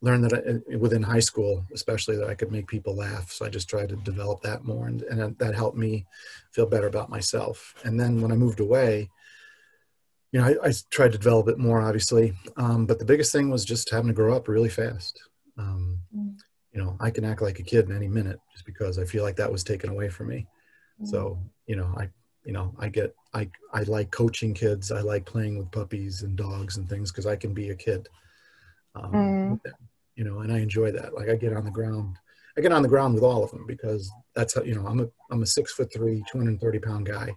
learned 0.02 0.24
that 0.24 0.62
I, 0.70 0.76
within 0.76 1.02
high 1.02 1.20
school, 1.20 1.64
especially 1.74 2.16
that 2.16 2.28
I 2.28 2.34
could 2.34 2.50
make 2.50 2.66
people 2.66 2.96
laugh. 2.96 3.30
So 3.30 3.44
I 3.44 3.48
just 3.48 3.68
tried 3.68 3.90
to 3.90 3.96
develop 3.96 4.40
that 4.42 4.64
more. 4.64 4.86
And, 4.86 5.02
and 5.02 5.36
that 5.38 5.54
helped 5.54 5.76
me 5.76 6.06
feel 6.52 6.66
better 6.66 6.86
about 6.86 7.10
myself. 7.10 7.74
And 7.84 8.00
then 8.00 8.20
when 8.20 8.32
I 8.32 8.36
moved 8.36 8.60
away, 8.60 9.10
you 10.32 10.40
know, 10.40 10.46
I, 10.46 10.68
I 10.68 10.72
tried 10.90 11.12
to 11.12 11.18
develop 11.18 11.48
it 11.48 11.58
more, 11.58 11.82
obviously. 11.82 12.34
Um, 12.56 12.86
but 12.86 12.98
the 12.98 13.04
biggest 13.04 13.32
thing 13.32 13.50
was 13.50 13.64
just 13.64 13.90
having 13.90 14.08
to 14.08 14.14
grow 14.14 14.34
up 14.34 14.48
really 14.48 14.68
fast. 14.68 15.20
Um, 15.58 15.98
mm. 16.16 16.36
You 16.72 16.82
know, 16.82 16.96
I 17.00 17.10
can 17.10 17.24
act 17.24 17.42
like 17.42 17.58
a 17.58 17.64
kid 17.64 17.90
in 17.90 17.96
any 17.96 18.08
minute 18.08 18.38
just 18.52 18.64
because 18.64 18.98
I 18.98 19.04
feel 19.04 19.24
like 19.24 19.36
that 19.36 19.50
was 19.50 19.64
taken 19.64 19.90
away 19.90 20.08
from 20.08 20.28
me. 20.28 20.46
So, 21.02 21.38
you 21.66 21.76
know, 21.76 21.94
I, 21.96 22.10
you 22.50 22.54
know, 22.54 22.74
I 22.80 22.88
get, 22.88 23.14
I, 23.32 23.48
I 23.72 23.84
like 23.84 24.10
coaching 24.10 24.54
kids. 24.54 24.90
I 24.90 25.02
like 25.02 25.24
playing 25.24 25.56
with 25.56 25.70
puppies 25.70 26.22
and 26.22 26.34
dogs 26.34 26.78
and 26.78 26.88
things 26.88 27.12
because 27.12 27.24
I 27.24 27.36
can 27.36 27.54
be 27.54 27.70
a 27.70 27.76
kid, 27.76 28.08
um, 28.96 29.12
mm. 29.12 29.60
you 30.16 30.24
know, 30.24 30.40
and 30.40 30.52
I 30.52 30.58
enjoy 30.58 30.90
that. 30.90 31.14
Like 31.14 31.28
I 31.28 31.36
get 31.36 31.52
on 31.52 31.64
the 31.64 31.70
ground, 31.70 32.16
I 32.58 32.60
get 32.60 32.72
on 32.72 32.82
the 32.82 32.88
ground 32.88 33.14
with 33.14 33.22
all 33.22 33.44
of 33.44 33.52
them 33.52 33.66
because 33.68 34.10
that's 34.34 34.56
how, 34.56 34.64
you 34.64 34.74
know, 34.74 34.84
I'm 34.84 34.98
a, 34.98 35.06
I'm 35.30 35.44
a 35.44 35.46
six 35.46 35.70
foot 35.70 35.92
three, 35.92 36.24
230 36.28 36.80
pound 36.80 37.06
guy. 37.06 37.36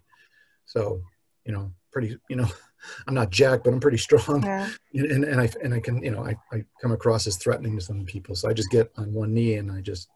So, 0.65 0.99
you 1.45 1.53
know, 1.53 1.71
pretty, 1.91 2.17
you 2.27 2.35
know, 2.35 2.47
I'm 3.07 3.13
not 3.13 3.29
Jack, 3.29 3.63
but 3.63 3.71
I'm 3.71 3.79
pretty 3.79 3.99
strong. 3.99 4.41
Yeah. 4.41 4.67
And, 4.95 5.25
and 5.25 5.39
I, 5.39 5.47
and 5.63 5.75
I 5.75 5.79
can, 5.79 6.03
you 6.03 6.09
know, 6.09 6.25
I, 6.25 6.35
I 6.51 6.63
come 6.81 6.91
across 6.91 7.27
as 7.27 7.37
threatening 7.37 7.75
to 7.77 7.85
some 7.85 8.03
people. 8.03 8.33
So 8.33 8.49
I 8.49 8.53
just 8.53 8.71
get 8.71 8.91
on 8.97 9.13
one 9.13 9.31
knee 9.31 9.57
and 9.57 9.71
I 9.71 9.81
just, 9.81 10.09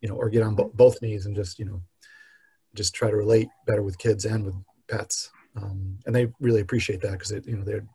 you 0.00 0.08
know, 0.08 0.14
or 0.14 0.30
get 0.30 0.42
on 0.42 0.54
bo- 0.54 0.72
both 0.72 1.02
knees 1.02 1.26
and 1.26 1.36
just, 1.36 1.58
you 1.58 1.66
know, 1.66 1.82
just 2.74 2.94
try 2.94 3.10
to 3.10 3.16
relate 3.16 3.48
better 3.66 3.82
with 3.82 3.98
kids 3.98 4.24
and 4.24 4.44
with 4.44 4.54
pets. 4.88 5.30
Um, 5.56 5.98
and 6.06 6.14
they 6.14 6.28
really 6.40 6.60
appreciate 6.60 7.00
that 7.02 7.12
because 7.12 7.32
you 7.46 7.56
know 7.56 7.64
they're 7.64 7.86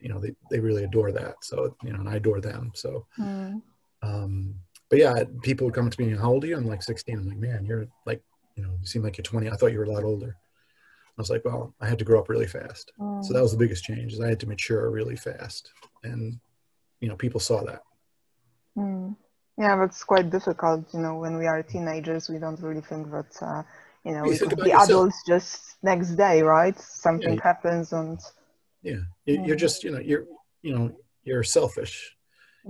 you 0.00 0.08
know 0.08 0.20
they, 0.20 0.34
they 0.50 0.60
really 0.60 0.84
adore 0.84 1.12
that. 1.12 1.36
So 1.42 1.76
you 1.82 1.92
know 1.92 2.00
and 2.00 2.08
i 2.08 2.16
adore 2.16 2.40
them. 2.40 2.72
So 2.74 3.06
mm. 3.18 3.60
um, 4.02 4.54
but 4.90 4.98
yeah 4.98 5.24
people 5.42 5.66
would 5.66 5.74
come 5.74 5.90
to 5.90 6.02
me 6.02 6.16
how 6.16 6.30
old 6.30 6.44
are 6.44 6.46
you? 6.46 6.56
I'm 6.56 6.66
like 6.66 6.82
16 6.82 7.18
i'm 7.18 7.28
like 7.28 7.38
man 7.38 7.64
you're 7.64 7.86
like 8.06 8.22
you 8.54 8.62
know 8.62 8.70
you 8.80 8.86
seem 8.86 9.02
like 9.02 9.16
you're 9.16 9.22
20 9.24 9.50
i 9.50 9.54
thought 9.56 9.72
you 9.72 9.78
were 9.78 9.84
a 9.84 9.92
lot 9.92 10.04
older. 10.04 10.36
I 11.16 11.20
was 11.20 11.30
like 11.30 11.44
well 11.44 11.74
i 11.80 11.88
had 11.88 11.98
to 11.98 12.04
grow 12.04 12.20
up 12.20 12.28
really 12.28 12.46
fast. 12.46 12.92
Mm. 13.00 13.24
so 13.24 13.32
that 13.32 13.42
was 13.42 13.52
the 13.52 13.58
biggest 13.58 13.84
change 13.84 14.12
is 14.12 14.20
i 14.20 14.28
had 14.28 14.40
to 14.40 14.48
mature 14.48 14.90
really 14.90 15.16
fast. 15.16 15.72
And 16.02 16.38
you 17.00 17.08
know 17.08 17.16
people 17.16 17.40
saw 17.40 17.64
that. 17.64 17.82
Mm. 18.76 19.16
yeah 19.58 19.76
that's 19.76 20.02
quite 20.04 20.30
difficult 20.30 20.92
you 20.92 21.00
know 21.00 21.16
when 21.16 21.38
we 21.38 21.46
are 21.46 21.62
teenagers 21.62 22.28
we 22.28 22.38
don't 22.38 22.60
really 22.60 22.80
think 22.80 23.10
that 23.10 23.32
uh, 23.40 23.62
you 24.04 24.12
know 24.12 24.24
you 24.24 24.38
could 24.38 24.62
be 24.62 24.70
adults 24.70 25.22
just 25.26 25.76
next 25.82 26.10
day 26.16 26.42
right 26.42 26.78
something 26.78 27.34
yeah. 27.34 27.42
happens 27.42 27.92
and 27.92 28.20
yeah 28.82 29.00
you're 29.24 29.56
just 29.56 29.82
you 29.84 29.90
know 29.90 29.98
you're 29.98 30.24
you 30.62 30.76
know 30.76 30.94
you're 31.24 31.42
selfish 31.42 32.14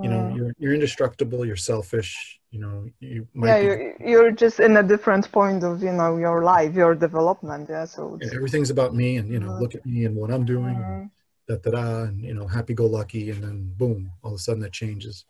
you 0.03 0.09
know 0.09 0.23
mm. 0.23 0.37
you're 0.37 0.53
you're 0.59 0.75
indestructible 0.75 1.45
you're 1.47 1.57
selfish 1.73 2.41
you 2.51 2.61
know 2.61 2.87
you 3.01 3.27
yeah 3.43 3.59
be, 3.59 3.65
you're, 3.65 3.97
you're 4.01 4.31
just 4.33 4.59
in 4.61 4.77
a 4.77 4.83
different 4.83 5.31
point 5.31 5.63
of 5.63 5.83
you 5.83 5.93
know 5.93 6.17
your 6.17 6.43
life 6.43 6.75
your 6.75 6.95
development 6.95 7.69
yeah 7.69 7.85
so 7.85 8.19
yeah, 8.21 8.31
everything's 8.35 8.71
about 8.71 8.95
me 8.95 9.17
and 9.17 9.31
you 9.31 9.39
know 9.39 9.51
mm. 9.51 9.61
look 9.61 9.75
at 9.75 9.85
me 9.87 10.05
and 10.05 10.17
what 10.17 10.31
i'm 10.31 10.45
doing 10.45 10.75
mm. 10.75 11.11
da 11.49 11.57
da 11.57 11.71
da 11.71 12.03
and 12.05 12.21
you 12.25 12.35
know 12.35 12.47
happy 12.47 12.75
go 12.75 12.87
lucky 12.87 13.31
and 13.31 13.43
then 13.43 13.73
boom 13.77 14.11
all 14.23 14.33
of 14.33 14.37
a 14.37 14.43
sudden 14.43 14.63
that 14.63 14.73
changes 14.73 15.25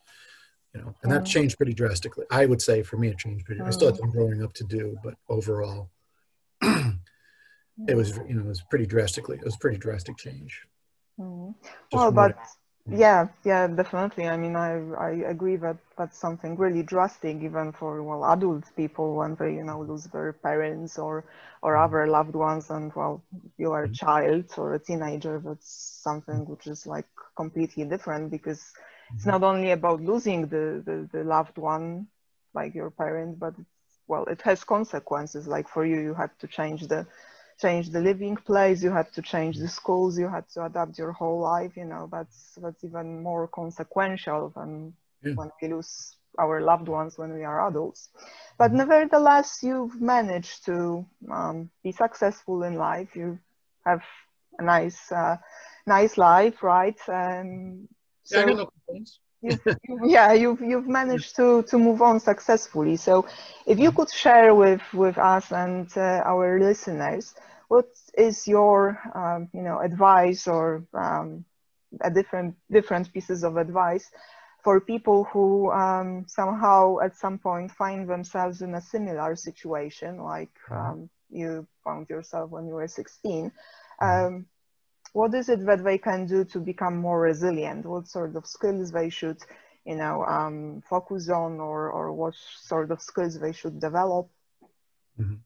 you 0.74 0.80
know 0.80 0.94
and 1.02 1.12
that 1.12 1.26
changed 1.26 1.56
pretty 1.58 1.74
drastically 1.74 2.24
i 2.30 2.46
would 2.46 2.62
say 2.62 2.82
for 2.82 2.96
me 2.96 3.08
it 3.08 3.18
changed 3.18 3.44
pretty 3.44 3.60
i 3.60 3.70
still 3.70 3.88
had 3.88 3.96
some 3.96 4.10
growing 4.10 4.42
up 4.42 4.52
to 4.54 4.64
do 4.64 4.96
but 5.04 5.14
overall 5.28 5.90
it 7.88 7.96
was 7.96 8.18
you 8.28 8.34
know 8.34 8.42
it 8.42 8.46
was 8.46 8.62
pretty 8.70 8.86
drastically 8.86 9.36
it 9.36 9.44
was 9.44 9.56
pretty 9.56 9.78
drastic 9.78 10.16
change 10.16 10.62
mm-hmm. 11.20 11.50
well 11.92 12.12
but 12.12 12.36
yeah 12.90 13.28
yeah 13.44 13.66
definitely 13.66 14.28
i 14.28 14.36
mean 14.36 14.54
i 14.56 14.72
i 15.00 15.10
agree 15.30 15.56
that 15.56 15.76
that's 15.96 16.18
something 16.18 16.54
really 16.56 16.82
drastic 16.82 17.42
even 17.42 17.72
for 17.72 18.02
well 18.02 18.30
adult 18.32 18.64
people 18.76 19.14
when 19.16 19.34
they 19.36 19.54
you 19.54 19.64
know 19.64 19.80
lose 19.80 20.04
their 20.04 20.34
parents 20.34 20.98
or 20.98 21.24
or 21.62 21.72
mm-hmm. 21.72 21.84
other 21.84 22.06
loved 22.06 22.34
ones 22.34 22.68
and 22.68 22.92
well 22.94 23.24
you 23.56 23.72
are 23.72 23.84
a 23.84 23.86
mm-hmm. 23.86 23.94
child 23.94 24.44
or 24.58 24.74
a 24.74 24.78
teenager 24.78 25.40
that's 25.42 26.00
something 26.02 26.40
mm-hmm. 26.40 26.52
which 26.52 26.66
is 26.66 26.86
like 26.86 27.08
completely 27.36 27.84
different 27.84 28.30
because 28.30 28.62
it's 29.14 29.26
not 29.26 29.42
only 29.42 29.70
about 29.70 30.00
losing 30.00 30.42
the, 30.48 30.82
the, 30.84 31.08
the 31.12 31.24
loved 31.24 31.56
one 31.56 32.06
like 32.52 32.74
your 32.74 32.90
parent 32.90 33.38
but 33.38 33.54
well 34.06 34.24
it 34.24 34.42
has 34.42 34.64
consequences. 34.64 35.46
Like 35.46 35.68
for 35.68 35.84
you 35.84 36.00
you 36.00 36.14
had 36.14 36.30
to 36.40 36.46
change 36.46 36.86
the 36.86 37.06
change 37.60 37.90
the 37.90 38.00
living 38.00 38.36
place 38.36 38.82
you 38.82 38.90
had 38.90 39.12
to 39.12 39.22
change 39.22 39.58
the 39.58 39.68
schools 39.68 40.18
you 40.18 40.28
had 40.28 40.48
to 40.48 40.64
adapt 40.64 40.98
your 40.98 41.12
whole 41.12 41.38
life 41.38 41.76
you 41.76 41.84
know 41.84 42.08
that's 42.10 42.58
that's 42.60 42.82
even 42.82 43.22
more 43.22 43.46
consequential 43.46 44.52
than 44.56 44.92
yeah. 45.22 45.34
when 45.34 45.50
we 45.62 45.68
lose 45.68 46.16
our 46.38 46.60
loved 46.60 46.88
ones 46.88 47.16
when 47.16 47.32
we 47.32 47.44
are 47.44 47.68
adults. 47.68 48.08
But 48.58 48.68
mm-hmm. 48.68 48.78
nevertheless 48.78 49.60
you've 49.62 50.00
managed 50.00 50.64
to 50.66 51.06
um, 51.30 51.70
be 51.84 51.92
successful 51.92 52.64
in 52.64 52.74
life. 52.74 53.14
You 53.14 53.38
have 53.86 54.02
a 54.58 54.64
nice 54.64 55.12
uh, 55.12 55.36
nice 55.86 56.18
life 56.18 56.62
right? 56.62 56.98
Um, 57.08 57.88
so, 58.24 58.38
yeah, 58.38 58.42
I 58.42 58.46
got 58.48 58.56
no 58.56 58.66
complaints 58.66 59.20
you've, 59.44 59.60
yeah 60.04 60.32
you've 60.32 60.60
you've 60.60 60.88
managed 60.88 61.36
to 61.36 61.62
to 61.70 61.78
move 61.78 62.00
on 62.02 62.20
successfully. 62.20 62.96
So 62.96 63.26
if 63.66 63.78
you 63.78 63.92
could 63.92 64.10
share 64.10 64.54
with 64.54 64.82
with 64.94 65.18
us 65.18 65.52
and 65.52 65.88
uh, 65.96 66.22
our 66.32 66.58
listeners 66.60 67.34
what 67.68 67.86
is 68.16 68.46
your 68.46 68.98
um, 69.14 69.48
you 69.52 69.62
know 69.62 69.78
advice 69.80 70.46
or 70.48 70.84
um, 70.94 71.44
a 72.00 72.10
different 72.10 72.54
different 72.70 73.12
pieces 73.12 73.44
of 73.44 73.56
advice 73.56 74.10
for 74.62 74.80
people 74.80 75.24
who 75.32 75.70
um, 75.72 76.24
somehow 76.26 76.98
at 77.00 77.16
some 77.16 77.38
point 77.38 77.70
find 77.70 78.08
themselves 78.08 78.62
in 78.62 78.74
a 78.74 78.80
similar 78.80 79.34
situation 79.36 80.22
like 80.22 80.52
um, 80.70 81.08
you 81.30 81.66
found 81.84 82.08
yourself 82.08 82.50
when 82.50 82.66
you 82.66 82.74
were 82.74 82.88
16 82.88 83.52
um, 84.00 84.46
what 85.14 85.32
is 85.32 85.48
it 85.48 85.64
that 85.64 85.84
they 85.84 85.96
can 85.96 86.26
do 86.26 86.44
to 86.44 86.58
become 86.58 86.96
more 86.96 87.20
resilient? 87.20 87.86
What 87.86 88.08
sort 88.08 88.34
of 88.34 88.44
skills 88.46 88.90
they 88.90 89.08
should, 89.08 89.38
you 89.86 89.94
know, 89.94 90.24
um, 90.24 90.82
focus 90.90 91.30
on, 91.30 91.60
or 91.60 91.90
or 91.90 92.12
what 92.12 92.34
sort 92.60 92.90
of 92.90 93.00
skills 93.00 93.38
they 93.38 93.52
should 93.52 93.78
develop? 93.80 94.28
Mm-hmm. 95.18 95.36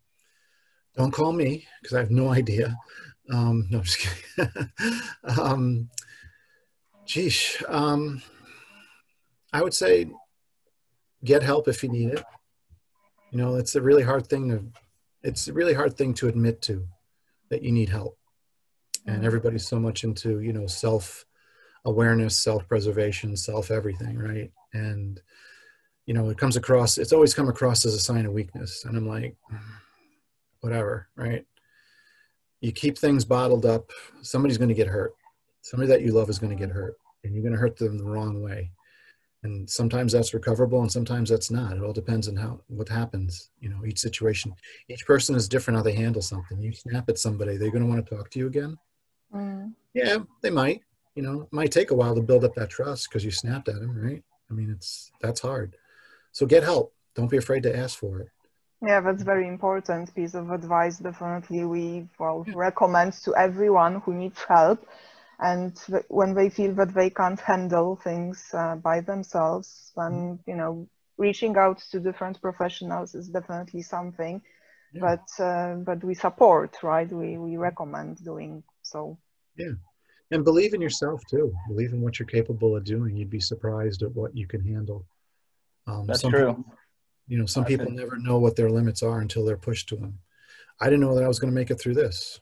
Don't 0.97 1.13
call 1.13 1.33
me 1.35 1.67
because 1.83 1.95
I 1.95 2.01
have 2.01 2.11
no 2.11 2.31
idea. 2.31 2.77
Um, 3.31 3.69
no, 3.71 3.79
I'm 3.79 3.85
just 3.85 3.99
kidding. 3.99 4.71
um, 5.39 5.91
geesh, 7.07 7.63
um, 7.69 8.23
I 9.53 9.63
would 9.63 9.75
say 9.75 10.07
get 11.23 11.43
help 11.43 11.69
if 11.69 11.83
you 11.83 11.91
need 11.91 12.15
it. 12.15 12.25
You 13.31 13.37
know, 13.37 13.57
it's 13.57 13.77
a 13.77 13.83
really 13.83 14.03
hard 14.03 14.29
thing 14.29 14.49
to, 14.49 14.65
it's 15.23 15.47
a 15.47 15.53
really 15.53 15.75
hard 15.75 15.95
thing 15.99 16.15
to 16.15 16.29
admit 16.29 16.63
to 16.63 16.89
that 17.51 17.63
you 17.63 17.71
need 17.71 17.91
help. 17.91 18.19
And 19.09 19.25
everybody's 19.25 19.67
so 19.67 19.79
much 19.81 20.05
into, 20.05 20.41
you 20.41 20.53
know, 20.53 20.67
self 20.67 21.25
awareness, 21.85 22.41
self 22.41 22.69
preservation, 22.69 23.37
self 23.37 23.71
everything, 23.71 24.19
right? 24.19 24.53
And, 24.75 25.21
you 26.07 26.15
know, 26.15 26.29
it 26.29 26.38
comes 26.38 26.57
across, 26.57 26.99
it's 26.99 27.12
always 27.12 27.35
come 27.35 27.49
across 27.49 27.85
as 27.87 27.95
a 27.95 28.00
sign 28.00 28.27
of 28.27 28.33
weakness. 28.33 28.85
And 28.85 28.97
I'm 28.97 29.09
like, 29.09 29.37
whatever, 30.61 31.09
right? 31.17 31.45
You 32.61 32.73
keep 32.73 32.99
things 32.99 33.25
bottled 33.25 33.65
up, 33.65 33.91
somebody's 34.23 34.59
going 34.59 34.69
to 34.69 34.75
get 34.75 34.88
hurt. 34.88 35.15
Somebody 35.62 35.88
that 35.88 36.03
you 36.03 36.12
love 36.12 36.29
is 36.29 36.38
going 36.38 36.57
to 36.57 36.67
get 36.67 36.75
hurt, 36.75 36.97
and 37.25 37.35
you're 37.35 37.43
going 37.43 37.53
to 37.53 37.59
hurt 37.59 37.77
them 37.77 37.99
the 37.99 38.05
wrong 38.05 38.43
way. 38.43 38.71
And 39.43 39.69
sometimes 39.71 40.12
that's 40.12 40.35
recoverable, 40.35 40.83
and 40.83 40.91
sometimes 40.91 41.31
that's 41.31 41.50
not. 41.50 41.77
It 41.77 41.83
all 41.83 41.93
depends 41.93 42.27
on 42.27 42.37
how 42.37 42.61
what 42.69 42.88
happens. 42.88 43.50
You 43.61 43.69
know, 43.69 43.85
each 43.87 44.00
situation, 44.00 44.55
each 44.88 45.07
person 45.07 45.37
is 45.37 45.49
different 45.49 45.77
how 45.77 45.83
they 45.83 45.93
handle 45.93 46.23
something. 46.23 46.61
You 46.61 46.73
snap 46.73 47.09
at 47.09 47.19
somebody, 47.19 47.57
they're 47.57 47.71
going 47.71 47.85
to 47.85 47.88
want 47.88 48.05
to 48.05 48.15
talk 48.15 48.31
to 48.31 48.38
you 48.38 48.47
again. 48.49 48.77
Mm. 49.35 49.75
Yeah, 49.95 50.19
they 50.43 50.51
might. 50.51 50.83
You 51.15 51.23
know, 51.23 51.43
it 51.43 51.53
might 51.53 51.73
take 51.73 51.91
a 51.91 51.95
while 51.95 52.15
to 52.15 52.23
build 52.23 52.45
up 52.45 52.55
that 52.55 52.71
trust 52.71 53.09
because 53.09 53.25
you 53.25 53.31
snapped 53.31 53.69
at 53.69 53.81
them, 53.81 53.97
right? 53.97 54.23
I 54.51 54.55
mean, 54.55 54.71
it's 54.71 55.11
that's 55.21 55.41
hard. 55.41 55.77
So 56.33 56.47
get 56.47 56.63
help. 56.63 56.95
Don't 57.15 57.31
be 57.31 57.37
afraid 57.37 57.65
to 57.65 57.77
ask 57.77 57.99
for 57.99 58.21
it. 58.21 58.29
Yeah, 58.81 59.01
that's 59.01 59.25
very 59.25 59.49
important 59.49 60.15
piece 60.15 60.35
of 60.35 60.51
advice. 60.51 60.99
Definitely, 60.99 61.65
we 61.65 62.07
well 62.19 62.47
recommend 62.55 63.15
to 63.25 63.35
everyone 63.35 64.01
who 64.03 64.15
needs 64.15 64.41
help, 64.45 64.87
and 65.41 65.77
when 66.09 66.35
they 66.35 66.49
feel 66.49 66.73
that 66.75 66.95
they 66.95 67.11
can't 67.11 67.41
handle 67.41 67.97
things 67.97 68.51
uh, 68.55 68.77
by 68.77 69.01
themselves, 69.01 69.91
then 69.97 70.13
mm-hmm. 70.13 70.51
you 70.51 70.57
know 70.57 70.89
reaching 71.17 71.57
out 71.57 71.79
to 71.91 71.99
different 71.99 72.41
professionals 72.41 73.17
is 73.17 73.29
definitely 73.29 73.83
something. 73.83 74.41
Yeah. 74.93 75.01
But 75.01 75.45
uh, 75.45 75.75
but 75.75 76.05
we 76.05 76.15
support, 76.15 76.77
right? 76.83 77.11
We 77.13 77.37
we 77.37 77.57
recommend 77.57 78.25
doing 78.25 78.63
so. 78.88 79.18
Yeah, 79.57 79.73
and 80.30 80.45
believe 80.45 80.75
in 80.75 80.80
yourself 80.80 81.23
too. 81.30 81.52
Believe 81.68 81.92
in 81.92 82.00
what 82.00 82.18
you're 82.18 82.26
capable 82.26 82.76
of 82.76 82.85
doing. 82.85 83.16
You'd 83.16 83.30
be 83.30 83.40
surprised 83.40 84.02
at 84.02 84.14
what 84.14 84.37
you 84.37 84.47
can 84.47 84.64
handle. 84.64 85.07
Um, 85.87 86.07
That's 86.07 86.23
true. 86.23 86.54
People, 86.54 86.64
you 87.26 87.38
know, 87.38 87.47
some 87.47 87.64
people 87.64 87.90
never 87.90 88.16
know 88.18 88.38
what 88.38 88.57
their 88.57 88.71
limits 88.71 89.02
are 89.02 89.21
until 89.21 89.45
they're 89.45 89.57
pushed 89.57 89.88
to 89.90 89.97
them. 89.97 90.18
I 90.80 90.87
didn't 90.87 91.00
know 91.00 91.14
that 91.14 91.25
I 91.25 91.28
was 91.28 91.38
going 91.38 91.50
to 91.50 91.54
make 91.54 91.71
it 91.71 91.80
through 91.80 91.95
this. 91.95 92.40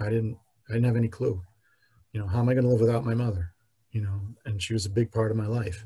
I 0.00 0.08
didn't. 0.08 0.38
I 0.68 0.72
didn't 0.72 0.86
have 0.86 0.96
any 0.96 1.08
clue. 1.08 1.42
You 2.12 2.20
know, 2.20 2.26
how 2.26 2.38
am 2.38 2.48
I 2.48 2.54
going 2.54 2.64
to 2.64 2.70
live 2.70 2.80
without 2.80 3.04
my 3.04 3.14
mother? 3.14 3.52
You 3.90 4.00
know, 4.00 4.20
and 4.46 4.62
she 4.62 4.72
was 4.72 4.86
a 4.86 4.90
big 4.90 5.12
part 5.12 5.30
of 5.30 5.36
my 5.36 5.46
life. 5.46 5.84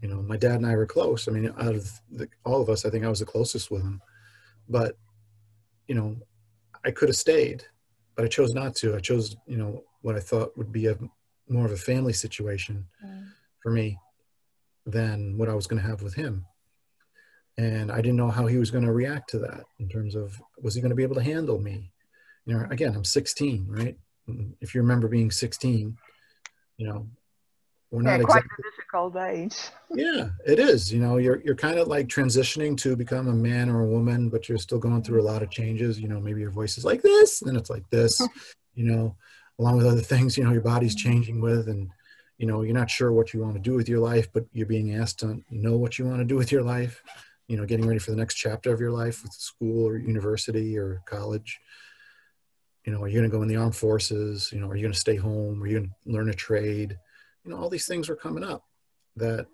You 0.00 0.08
know, 0.08 0.22
my 0.22 0.36
dad 0.36 0.56
and 0.56 0.66
I 0.66 0.76
were 0.76 0.86
close. 0.86 1.26
I 1.26 1.32
mean, 1.32 1.52
out 1.58 1.74
of 1.74 1.90
the, 2.10 2.28
all 2.44 2.62
of 2.62 2.68
us, 2.68 2.84
I 2.84 2.90
think 2.90 3.04
I 3.04 3.08
was 3.08 3.18
the 3.18 3.26
closest 3.26 3.70
with 3.70 3.82
him. 3.82 4.00
But, 4.68 4.96
you 5.88 5.94
know, 5.94 6.16
I 6.84 6.90
could 6.90 7.08
have 7.08 7.16
stayed, 7.16 7.64
but 8.16 8.24
I 8.24 8.28
chose 8.28 8.54
not 8.54 8.74
to. 8.76 8.96
I 8.96 9.00
chose, 9.00 9.36
you 9.46 9.56
know, 9.56 9.84
what 10.02 10.16
I 10.16 10.20
thought 10.20 10.56
would 10.56 10.72
be 10.72 10.86
a 10.86 10.98
more 11.48 11.66
of 11.66 11.72
a 11.72 11.76
family 11.76 12.12
situation 12.12 12.86
mm. 13.04 13.26
for 13.62 13.70
me 13.70 13.98
than 14.84 15.36
what 15.38 15.48
I 15.48 15.54
was 15.54 15.66
going 15.66 15.80
to 15.80 15.88
have 15.88 16.02
with 16.02 16.14
him 16.14 16.44
and 17.58 17.90
I 17.90 17.96
didn't 17.96 18.16
know 18.16 18.30
how 18.30 18.46
he 18.46 18.58
was 18.58 18.70
going 18.70 18.84
to 18.84 18.92
react 18.92 19.30
to 19.30 19.38
that 19.40 19.64
in 19.78 19.88
terms 19.88 20.14
of 20.14 20.40
was 20.60 20.74
he 20.74 20.80
going 20.80 20.90
to 20.90 20.96
be 20.96 21.02
able 21.02 21.14
to 21.14 21.22
handle 21.22 21.58
me? 21.58 21.90
You 22.44 22.54
know, 22.54 22.66
again, 22.70 22.94
I'm 22.94 23.04
16, 23.04 23.66
right? 23.68 23.96
If 24.60 24.74
you 24.74 24.82
remember 24.82 25.08
being 25.08 25.30
16, 25.30 25.96
you 26.76 26.86
know, 26.86 27.08
we're 27.90 28.02
yeah, 28.02 28.16
not 28.16 28.26
quite 28.26 28.38
exactly, 28.38 28.64
a 28.64 28.70
difficult 28.70 29.16
age. 29.16 29.56
yeah, 29.94 30.28
it 30.46 30.58
is. 30.58 30.92
You 30.92 31.00
know, 31.00 31.18
you're 31.18 31.40
you're 31.42 31.54
kind 31.54 31.78
of 31.78 31.88
like 31.88 32.08
transitioning 32.08 32.76
to 32.78 32.96
become 32.96 33.28
a 33.28 33.32
man 33.32 33.68
or 33.68 33.82
a 33.82 33.86
woman, 33.86 34.28
but 34.28 34.48
you're 34.48 34.58
still 34.58 34.78
going 34.78 35.02
through 35.02 35.20
a 35.20 35.28
lot 35.30 35.42
of 35.42 35.50
changes. 35.50 36.00
You 36.00 36.08
know, 36.08 36.20
maybe 36.20 36.40
your 36.40 36.50
voice 36.50 36.78
is 36.78 36.84
like 36.84 37.02
this, 37.02 37.42
and 37.42 37.48
then 37.48 37.56
it's 37.56 37.70
like 37.70 37.88
this. 37.90 38.20
you 38.74 38.84
know, 38.84 39.16
along 39.58 39.76
with 39.76 39.86
other 39.86 40.00
things. 40.00 40.36
You 40.36 40.44
know, 40.44 40.52
your 40.52 40.62
body's 40.62 40.96
mm-hmm. 40.96 41.10
changing 41.10 41.40
with, 41.40 41.68
and 41.68 41.88
you 42.38 42.46
know, 42.46 42.62
you're 42.62 42.74
not 42.74 42.90
sure 42.90 43.12
what 43.12 43.32
you 43.32 43.40
want 43.40 43.54
to 43.54 43.60
do 43.60 43.74
with 43.74 43.88
your 43.88 44.00
life, 44.00 44.32
but 44.32 44.44
you're 44.52 44.66
being 44.66 44.94
asked 44.94 45.20
to 45.20 45.42
know 45.50 45.76
what 45.76 45.98
you 45.98 46.06
want 46.06 46.18
to 46.18 46.24
do 46.24 46.36
with 46.36 46.52
your 46.52 46.62
life 46.62 47.02
you 47.48 47.56
know 47.56 47.64
getting 47.64 47.86
ready 47.86 47.98
for 47.98 48.10
the 48.10 48.16
next 48.16 48.34
chapter 48.34 48.72
of 48.72 48.80
your 48.80 48.90
life 48.90 49.22
with 49.22 49.32
school 49.32 49.86
or 49.86 49.98
university 49.98 50.76
or 50.76 51.02
college 51.06 51.60
you 52.84 52.92
know 52.92 53.02
are 53.02 53.08
you 53.08 53.18
going 53.18 53.30
to 53.30 53.36
go 53.36 53.42
in 53.42 53.48
the 53.48 53.56
armed 53.56 53.76
forces 53.76 54.50
you 54.52 54.60
know 54.60 54.68
are 54.68 54.76
you 54.76 54.82
going 54.82 54.92
to 54.92 54.98
stay 54.98 55.16
home 55.16 55.62
are 55.62 55.66
you 55.66 55.78
going 55.78 55.88
to 55.88 56.12
learn 56.12 56.30
a 56.30 56.34
trade 56.34 56.98
you 57.46 57.52
know 57.52 57.58
all 57.58 57.70
these 57.70 57.86
things 57.86 58.08
were 58.08 58.16
coming 58.16 58.44
up 58.44 58.64
that 59.14 59.46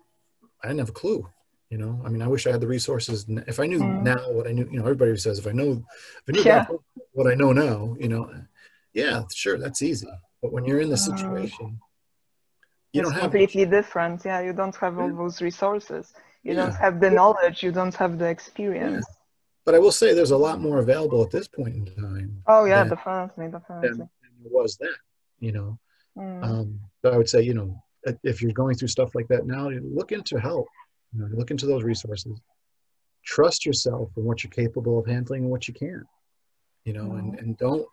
i 0.63 0.67
didn't 0.67 0.79
have 0.79 0.89
a 0.89 0.93
clue 0.93 1.25
you 1.69 1.77
know 1.77 2.01
i 2.05 2.09
mean 2.09 2.21
i 2.21 2.27
wish 2.27 2.47
i 2.47 2.51
had 2.51 2.61
the 2.61 2.67
resources 2.67 3.25
if 3.47 3.59
i 3.59 3.65
knew 3.65 3.79
mm. 3.79 4.03
now 4.03 4.31
what 4.31 4.47
i 4.47 4.51
knew 4.51 4.67
you 4.71 4.79
know 4.79 4.83
everybody 4.83 5.15
says 5.17 5.39
if 5.39 5.47
i 5.47 5.51
know 5.51 5.71
if 5.71 6.23
i 6.29 6.31
knew 6.31 6.43
yeah. 6.43 6.65
what 7.13 7.27
i 7.31 7.35
know 7.35 7.53
now 7.53 7.95
you 7.99 8.09
know 8.09 8.29
yeah 8.93 9.23
sure 9.33 9.57
that's 9.57 9.81
easy 9.81 10.07
but 10.41 10.51
when 10.51 10.65
you're 10.65 10.81
in 10.81 10.89
the 10.89 10.95
mm. 10.95 11.09
situation 11.09 11.79
you 12.91 13.01
it's 13.01 13.09
don't 13.09 13.13
have 13.13 13.31
completely 13.31 13.65
different 13.65 14.23
yeah 14.25 14.41
you 14.41 14.53
don't 14.53 14.75
have 14.75 14.97
all 14.99 15.13
those 15.15 15.41
resources 15.41 16.13
you 16.43 16.53
yeah. 16.53 16.61
don't 16.61 16.75
have 16.75 16.99
the 16.99 17.09
knowledge 17.09 17.63
you 17.63 17.71
don't 17.71 17.95
have 17.95 18.17
the 18.17 18.27
experience 18.27 19.05
yeah. 19.07 19.15
but 19.65 19.75
i 19.75 19.79
will 19.79 19.91
say 19.91 20.13
there's 20.13 20.31
a 20.31 20.37
lot 20.37 20.59
more 20.59 20.79
available 20.79 21.23
at 21.23 21.31
this 21.31 21.47
point 21.47 21.75
in 21.75 21.85
time 21.85 22.41
oh 22.47 22.65
yeah 22.65 22.83
than, 22.83 22.89
definitely 22.89 23.47
definitely 23.47 23.89
than, 23.89 23.97
than 23.97 24.09
was 24.51 24.77
that 24.77 24.97
you 25.39 25.51
know 25.51 25.79
mm. 26.17 26.43
um, 26.43 26.79
but 27.03 27.13
i 27.13 27.17
would 27.17 27.29
say 27.29 27.41
you 27.41 27.53
know 27.53 27.75
if 28.23 28.41
you're 28.41 28.51
going 28.51 28.75
through 28.75 28.87
stuff 28.87 29.13
like 29.15 29.27
that 29.27 29.45
now 29.45 29.69
look 29.69 30.11
into 30.11 30.39
help 30.39 30.67
you 31.13 31.21
know, 31.21 31.27
look 31.33 31.51
into 31.51 31.65
those 31.65 31.83
resources 31.83 32.39
trust 33.23 33.65
yourself 33.65 34.09
and 34.17 34.25
what 34.25 34.43
you're 34.43 34.51
capable 34.51 34.97
of 34.99 35.05
handling 35.05 35.43
and 35.43 35.51
what 35.51 35.67
you 35.67 35.73
can't 35.73 36.07
you 36.85 36.93
know 36.93 37.05
mm. 37.05 37.19
and, 37.19 37.39
and 37.39 37.57
don't 37.57 37.85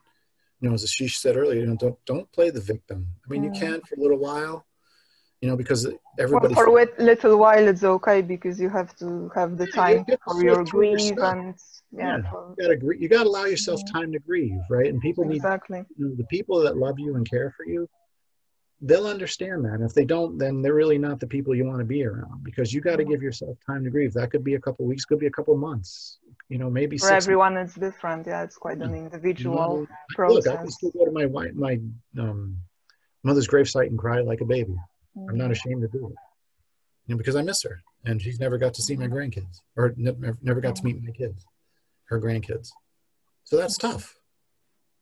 you 0.60 0.68
know 0.68 0.74
as 0.74 0.84
ashish 0.84 1.16
said 1.16 1.36
earlier 1.36 1.60
you 1.60 1.66
know 1.66 1.76
don't 1.76 1.98
don't 2.06 2.30
play 2.32 2.50
the 2.50 2.60
victim 2.60 3.06
i 3.26 3.32
mean 3.32 3.42
mm. 3.42 3.54
you 3.54 3.60
can 3.60 3.80
for 3.82 3.94
a 3.96 4.00
little 4.00 4.18
while 4.18 4.64
you 5.40 5.48
know, 5.48 5.56
because 5.56 5.86
everybody. 6.18 6.54
For, 6.54 6.66
for 6.66 6.78
a 6.78 7.04
little 7.04 7.38
while, 7.38 7.66
it's 7.66 7.82
okay 7.82 8.20
because 8.20 8.60
you 8.60 8.68
have 8.68 8.94
to 8.96 9.30
have 9.34 9.56
the 9.56 9.66
time 9.68 10.04
yeah, 10.06 10.16
for 10.24 10.42
your 10.42 10.64
grief 10.64 11.12
and 11.18 11.54
yeah. 11.92 12.18
yeah 12.18 12.30
for, 12.30 12.54
you 12.58 12.76
gotta 12.76 12.98
you 12.98 13.08
gotta 13.08 13.28
allow 13.28 13.46
yourself 13.46 13.80
time 13.90 14.12
to 14.12 14.18
grieve, 14.18 14.60
right? 14.68 14.88
And 14.88 15.00
people 15.00 15.24
need 15.24 15.36
exactly 15.36 15.82
you 15.96 16.08
know, 16.08 16.14
the 16.14 16.24
people 16.24 16.60
that 16.60 16.76
love 16.76 16.98
you 16.98 17.16
and 17.16 17.28
care 17.28 17.54
for 17.56 17.64
you. 17.66 17.88
They'll 18.82 19.06
understand 19.06 19.64
that. 19.66 19.80
If 19.82 19.92
they 19.92 20.06
don't, 20.06 20.38
then 20.38 20.62
they're 20.62 20.74
really 20.74 20.96
not 20.96 21.20
the 21.20 21.26
people 21.26 21.54
you 21.54 21.66
want 21.66 21.80
to 21.80 21.84
be 21.84 22.04
around 22.04 22.42
because 22.42 22.72
you 22.72 22.80
got 22.80 22.96
to 22.96 23.02
mm-hmm. 23.02 23.12
give 23.12 23.22
yourself 23.22 23.58
time 23.66 23.84
to 23.84 23.90
grieve. 23.90 24.14
That 24.14 24.30
could 24.30 24.42
be 24.42 24.54
a 24.54 24.60
couple 24.60 24.86
weeks, 24.86 25.04
could 25.04 25.18
be 25.18 25.26
a 25.26 25.30
couple 25.30 25.54
months. 25.56 26.18
You 26.48 26.58
know, 26.58 26.70
maybe 26.70 26.96
for 26.96 27.12
everyone 27.12 27.54
months. 27.54 27.76
it's 27.76 27.80
different. 27.80 28.26
Yeah, 28.26 28.42
it's 28.42 28.56
quite 28.56 28.78
an 28.78 28.94
individual 28.94 29.86
process. 30.14 30.46
Look, 30.46 30.54
I 30.54 30.56
can 30.56 30.70
still 30.70 30.90
go 30.92 31.04
to 31.04 31.12
my 31.12 31.26
wife, 31.26 31.52
my 31.54 31.78
um, 32.18 32.56
mother's 33.22 33.46
gravesite 33.46 33.88
and 33.88 33.98
cry 33.98 34.20
like 34.20 34.40
a 34.40 34.46
baby. 34.46 34.74
I'm 35.16 35.36
not 35.36 35.44
mm-hmm. 35.44 35.52
ashamed 35.52 35.82
to 35.82 35.88
do 35.88 36.06
it. 36.06 36.14
You 37.06 37.14
know, 37.14 37.18
because 37.18 37.36
I 37.36 37.42
miss 37.42 37.62
her, 37.64 37.82
and 38.04 38.20
she's 38.20 38.40
never 38.40 38.56
got 38.56 38.72
to 38.74 38.82
see 38.82 38.96
my 38.96 39.06
mm-hmm. 39.06 39.14
grandkids, 39.14 39.60
or 39.76 39.92
never, 39.96 40.38
never 40.42 40.60
got 40.60 40.76
to 40.76 40.84
meet 40.84 41.02
my 41.02 41.10
kids, 41.10 41.44
her 42.04 42.20
grandkids. 42.20 42.70
So 43.44 43.56
that's 43.56 43.76
tough, 43.76 44.16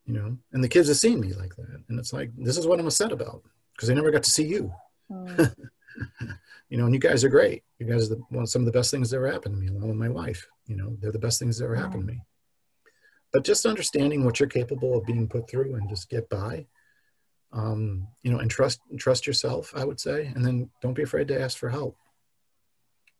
you 0.05 0.14
know. 0.14 0.37
And 0.53 0.64
the 0.64 0.69
kids 0.69 0.88
have 0.88 0.97
seen 0.97 1.21
me 1.21 1.33
like 1.35 1.55
that, 1.57 1.83
and 1.88 1.99
it's 1.99 2.12
like 2.12 2.31
this 2.37 2.57
is 2.57 2.67
what 2.67 2.81
I'm 2.81 2.87
upset 2.87 3.12
about 3.12 3.43
because 3.79 3.88
they 3.88 3.95
never 3.95 4.11
got 4.11 4.25
to 4.25 4.31
see 4.31 4.47
you. 4.47 4.73
Mm. 5.11 5.55
you 6.69 6.77
know, 6.77 6.87
and 6.87 6.95
you 6.95 7.01
guys 7.01 7.23
are 7.25 7.29
great. 7.29 7.62
You 7.79 7.87
guys 7.87 8.11
are 8.11 8.17
the, 8.17 8.23
one 8.31 8.47
some 8.47 8.62
of 8.62 8.67
the 8.67 8.73
best 8.73 8.91
things 8.91 9.11
that 9.11 9.17
ever 9.17 9.31
happened 9.31 9.55
to 9.55 9.61
me, 9.61 9.69
along 9.69 9.88
with 9.88 9.97
my 9.97 10.09
wife. 10.09 10.47
You 10.67 10.77
know, 10.77 10.97
they're 11.01 11.12
the 11.12 11.19
best 11.19 11.38
things 11.38 11.59
that 11.59 11.64
ever 11.64 11.77
mm. 11.77 11.81
happened 11.81 12.03
to 12.03 12.12
me. 12.12 12.21
But 13.33 13.45
just 13.45 13.67
understanding 13.67 14.25
what 14.25 14.41
you're 14.41 14.49
capable 14.49 14.97
of 14.97 15.07
being 15.07 15.29
put 15.29 15.49
through 15.49 15.75
and 15.77 15.88
just 15.88 16.11
get 16.11 16.29
by 16.29 16.67
um, 17.53 18.09
you 18.23 18.31
know, 18.31 18.38
and 18.38 18.51
trust 18.51 18.81
trust 18.99 19.27
yourself. 19.27 19.73
I 19.75 19.85
would 19.85 20.01
say, 20.01 20.33
and 20.35 20.45
then 20.45 20.71
don't 20.83 20.95
be 20.95 21.03
afraid 21.03 21.29
to 21.29 21.41
ask 21.41 21.59
for 21.59 21.69
help. 21.69 21.97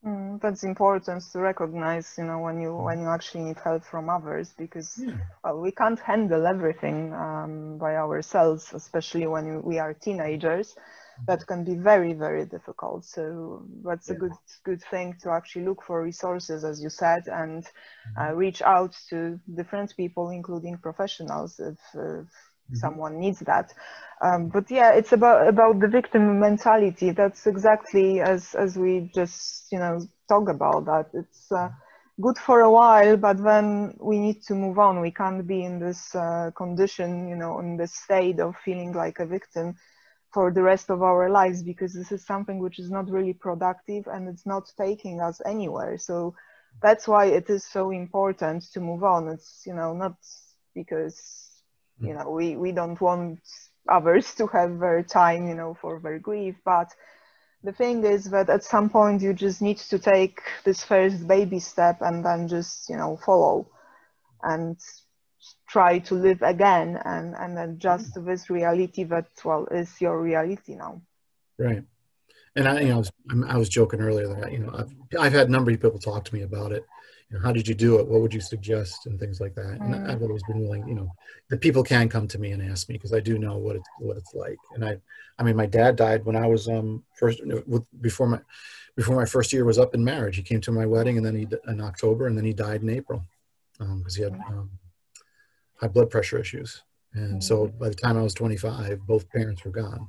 Mm, 0.04 0.40
that's 0.40 0.62
important 0.62 1.24
to 1.32 1.40
recognize, 1.40 2.14
you 2.18 2.24
know, 2.24 2.38
when 2.38 2.61
you 2.61 2.72
when 2.76 3.00
you 3.00 3.08
actually 3.08 3.44
need 3.44 3.58
help 3.58 3.84
from 3.84 4.08
others, 4.08 4.52
because 4.56 4.98
yeah. 4.98 5.14
well, 5.42 5.61
we 5.61 5.72
can't 5.72 5.98
handle 5.98 6.46
everything 6.46 7.12
um, 7.14 7.78
by 7.78 7.96
ourselves, 7.96 8.72
especially 8.72 9.26
when 9.26 9.62
we 9.62 9.78
are 9.80 9.94
teenagers. 9.94 10.76
That 11.26 11.44
can 11.48 11.64
be 11.64 11.74
very 11.74 12.12
very 12.12 12.46
difficult. 12.46 13.04
So 13.04 13.66
that's 13.84 14.08
yeah. 14.08 14.14
a 14.14 14.18
good 14.18 14.32
good 14.62 14.82
thing 14.84 15.16
to 15.22 15.30
actually 15.32 15.64
look 15.64 15.82
for 15.82 16.00
resources, 16.00 16.62
as 16.62 16.80
you 16.80 16.90
said, 16.90 17.26
and 17.26 17.66
uh, 18.16 18.28
mm-hmm. 18.28 18.37
reach 18.37 18.62
out 18.62 18.96
to 19.11 19.40
different 19.52 19.96
people, 19.96 20.30
including 20.30 20.78
professionals, 20.78 21.58
if, 21.58 21.78
if. 21.94 22.28
Someone 22.72 23.18
needs 23.18 23.40
that. 23.40 23.72
Um, 24.22 24.48
but 24.48 24.70
yeah, 24.70 24.92
it's 24.92 25.12
about 25.12 25.48
about 25.48 25.81
the 25.81 25.88
victim 25.88 26.40
mentality. 26.40 27.11
That's 27.11 27.46
exactly 27.46 28.20
as 28.20 28.54
as 28.54 28.76
we 28.76 29.11
just 29.14 29.70
you 29.72 29.78
know 29.78 30.00
talk 30.28 30.48
about 30.48 30.85
that. 30.87 31.07
It's 31.14 31.50
uh, 31.52 31.68
good 32.20 32.38
for 32.38 32.61
a 32.61 32.70
while, 32.70 33.16
but 33.16 33.42
then 33.42 33.94
we 34.00 34.18
need 34.18 34.42
to 34.44 34.54
move 34.54 34.78
on. 34.78 35.00
We 35.00 35.11
can't 35.12 35.46
be 35.46 35.64
in 35.64 35.78
this 35.78 36.14
uh, 36.14 36.50
condition, 36.57 37.28
you 37.28 37.37
know, 37.37 37.61
in 37.61 37.76
this 37.76 37.94
state 37.94 38.40
of 38.40 38.57
feeling 38.64 38.92
like 38.92 39.18
a 39.20 39.26
victim 39.26 39.76
for 40.33 40.52
the 40.52 40.62
rest 40.62 40.90
of 40.90 41.02
our 41.02 41.28
lives 41.31 41.62
because 41.62 41.94
this 41.94 42.12
is 42.12 42.24
something 42.26 42.59
which 42.59 42.78
is 42.78 42.90
not 42.90 43.11
really 43.11 43.33
productive 43.35 44.07
and 44.07 44.28
it's 44.28 44.46
not 44.46 44.70
taking 44.78 45.20
us 45.20 45.40
anywhere. 45.46 45.96
So 45.96 46.35
that's 46.83 47.09
why 47.09 47.26
it 47.26 47.48
is 47.48 47.64
so 47.64 47.90
important 47.90 48.64
to 48.72 48.81
move 48.81 49.04
on. 49.04 49.28
It's 49.28 49.62
you 49.66 49.74
know 49.74 49.94
not 49.94 50.16
because 50.74 51.47
you 52.00 52.14
know 52.14 52.30
we 52.30 52.56
we 52.56 52.72
don't 52.72 53.00
want 53.00 53.40
others 53.88 54.34
to 54.34 54.46
have 54.48 54.78
their 54.78 55.02
time 55.02 55.48
you 55.48 55.54
know 55.54 55.74
for 55.80 56.00
their 56.00 56.18
grief, 56.18 56.56
but 56.64 56.92
the 57.64 57.72
thing 57.72 58.04
is 58.04 58.30
that 58.30 58.48
at 58.48 58.62
some 58.62 58.88
point 58.88 59.22
you 59.22 59.34
just 59.34 59.61
need 59.61 59.78
to 59.78 59.98
take 59.98 60.40
this 60.64 60.84
first 60.84 61.26
baby 61.26 61.58
step 61.58 62.00
and 62.00 62.24
then 62.24 62.48
just 62.48 62.88
you 62.88 62.96
know 62.96 63.16
follow 63.16 63.66
and 64.42 64.78
try 65.68 65.98
to 65.98 66.14
live 66.14 66.40
again 66.42 67.00
and 67.04 67.34
and 67.34 67.58
adjust 67.58 68.14
to 68.14 68.20
this 68.20 68.48
reality 68.50 69.04
that 69.04 69.26
well 69.44 69.66
is 69.70 70.00
your 70.00 70.20
reality 70.20 70.76
now. 70.76 71.02
Right. 71.58 71.82
And 72.56 72.68
i 72.68 72.80
you 72.80 72.88
know 72.88 72.94
I 72.94 72.98
was, 72.98 73.12
I 73.48 73.56
was 73.56 73.68
joking 73.68 74.00
earlier 74.00 74.28
that 74.28 74.52
you 74.52 74.58
know 74.58 74.72
I've, 74.74 74.94
I've 75.18 75.32
had 75.32 75.48
a 75.48 75.50
number 75.50 75.70
of 75.70 75.80
people 75.80 75.98
talk 75.98 76.24
to 76.24 76.34
me 76.34 76.42
about 76.42 76.72
it 76.72 76.84
you 77.31 77.37
know, 77.37 77.43
how 77.43 77.53
did 77.53 77.69
you 77.69 77.75
do 77.75 77.99
it 77.99 78.07
what 78.07 78.21
would 78.21 78.33
you 78.33 78.41
suggest 78.41 79.07
and 79.07 79.19
things 79.19 79.41
like 79.41 79.55
that 79.55 79.79
and 79.81 79.95
mm. 79.95 80.11
i've 80.11 80.23
always 80.23 80.43
been 80.45 80.62
willing 80.62 80.87
you 80.88 80.95
know 80.95 81.11
the 81.51 81.57
people 81.57 81.83
can 81.83 82.09
come 82.09 82.27
to 82.27 82.38
me 82.38 82.53
and 82.53 82.62
ask 82.62 82.88
me 82.88 82.95
because 82.95 83.12
i 83.12 83.21
do 83.21 83.38
know 83.38 83.57
what 83.57 83.77
it's 83.77 83.88
what 83.99 84.17
it's 84.17 84.35
like 84.35 84.59
and 84.75 84.85
i 84.85 84.97
i 85.38 85.43
mean 85.43 85.57
my 85.57 85.67
dad 85.67 85.97
died 85.97 86.25
when 86.25 86.37
i 86.37 86.47
was 86.47 86.69
um 86.69 87.03
first 87.14 87.41
with, 87.67 87.85
before 88.01 88.27
my 88.27 88.41
before 88.97 89.17
my 89.17 89.27
first 89.27 89.53
year 89.53 89.64
was 89.64 89.79
up 89.79 89.95
in 89.95 90.03
marriage 90.03 90.37
he 90.37 90.43
came 90.43 90.61
to 90.61 90.73
my 90.73 90.87
wedding 90.87 91.17
and 91.17 91.27
then 91.27 91.37
he 91.37 91.47
in 91.69 91.81
october 91.81 92.27
and 92.27 92.37
then 92.37 92.45
he 92.45 92.53
died 92.53 92.83
in 92.83 92.91
april 92.91 93.25
because 93.79 93.91
um, 93.91 94.05
he 94.17 94.23
had 94.23 94.33
mm. 94.33 94.51
um, 94.51 94.71
high 95.77 95.88
blood 95.88 96.11
pressure 96.11 96.38
issues 96.38 96.83
and 97.14 97.41
mm. 97.41 97.43
so 97.43 97.67
by 97.67 97.88
the 97.88 97.95
time 97.95 98.17
i 98.17 98.23
was 98.23 98.35
25 98.35 99.07
both 99.07 99.29
parents 99.31 99.64
were 99.64 99.71
gone 99.71 100.09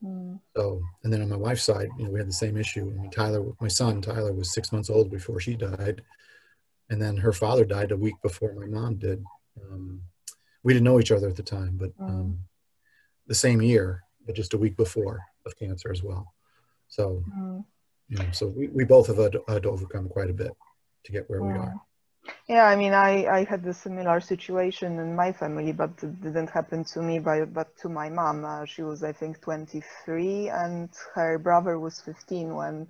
Mm. 0.00 0.38
So, 0.56 0.80
and 1.02 1.12
then 1.12 1.22
on 1.22 1.28
my 1.28 1.34
wife's 1.36 1.64
side, 1.64 1.88
you 1.98 2.04
know, 2.04 2.12
we 2.12 2.20
had 2.20 2.28
the 2.28 2.32
same 2.32 2.56
issue. 2.56 2.82
I 2.82 3.02
mean, 3.02 3.10
Tyler, 3.10 3.44
my 3.60 3.66
son, 3.66 4.00
Tyler 4.00 4.32
was 4.32 4.54
six 4.54 4.70
months 4.70 4.90
old 4.90 5.10
before 5.10 5.40
she 5.40 5.56
died 5.56 6.02
and 6.90 7.00
then 7.00 7.16
her 7.16 7.32
father 7.32 7.64
died 7.64 7.92
a 7.92 7.96
week 7.96 8.14
before 8.22 8.54
my 8.54 8.66
mom 8.66 8.96
did. 8.96 9.24
Um, 9.60 10.02
we 10.62 10.72
didn't 10.72 10.84
know 10.84 11.00
each 11.00 11.12
other 11.12 11.28
at 11.28 11.36
the 11.36 11.42
time, 11.42 11.76
but 11.76 11.96
mm. 11.98 12.08
um, 12.08 12.38
the 13.26 13.34
same 13.34 13.62
year, 13.62 14.02
but 14.26 14.34
just 14.34 14.54
a 14.54 14.58
week 14.58 14.76
before 14.76 15.20
of 15.46 15.56
cancer 15.56 15.90
as 15.90 16.02
well. 16.02 16.34
So, 16.88 17.22
mm. 17.36 17.64
you 18.08 18.16
know, 18.16 18.26
so 18.32 18.46
we, 18.48 18.68
we 18.68 18.84
both 18.84 19.06
have 19.08 19.18
had, 19.18 19.36
had, 19.48 19.62
to 19.64 19.70
overcome 19.70 20.08
quite 20.08 20.30
a 20.30 20.34
bit 20.34 20.52
to 21.04 21.12
get 21.12 21.28
where 21.28 21.42
we 21.42 21.52
are. 21.52 21.74
Yeah, 22.46 22.66
I 22.66 22.76
mean, 22.76 22.92
I, 22.92 23.26
I 23.26 23.44
had 23.44 23.64
a 23.66 23.72
similar 23.72 24.20
situation 24.20 24.98
in 24.98 25.14
my 25.14 25.32
family, 25.32 25.72
but 25.72 25.90
it 26.02 26.20
didn't 26.20 26.50
happen 26.50 26.84
to 26.84 27.00
me, 27.00 27.18
but, 27.18 27.52
but 27.54 27.76
to 27.78 27.88
my 27.88 28.10
mom. 28.10 28.44
Uh, 28.44 28.64
she 28.64 28.82
was, 28.82 29.02
I 29.02 29.12
think, 29.12 29.40
23, 29.40 30.48
and 30.48 30.90
her 31.14 31.38
brother 31.38 31.78
was 31.78 32.00
15 32.00 32.54
when 32.54 32.86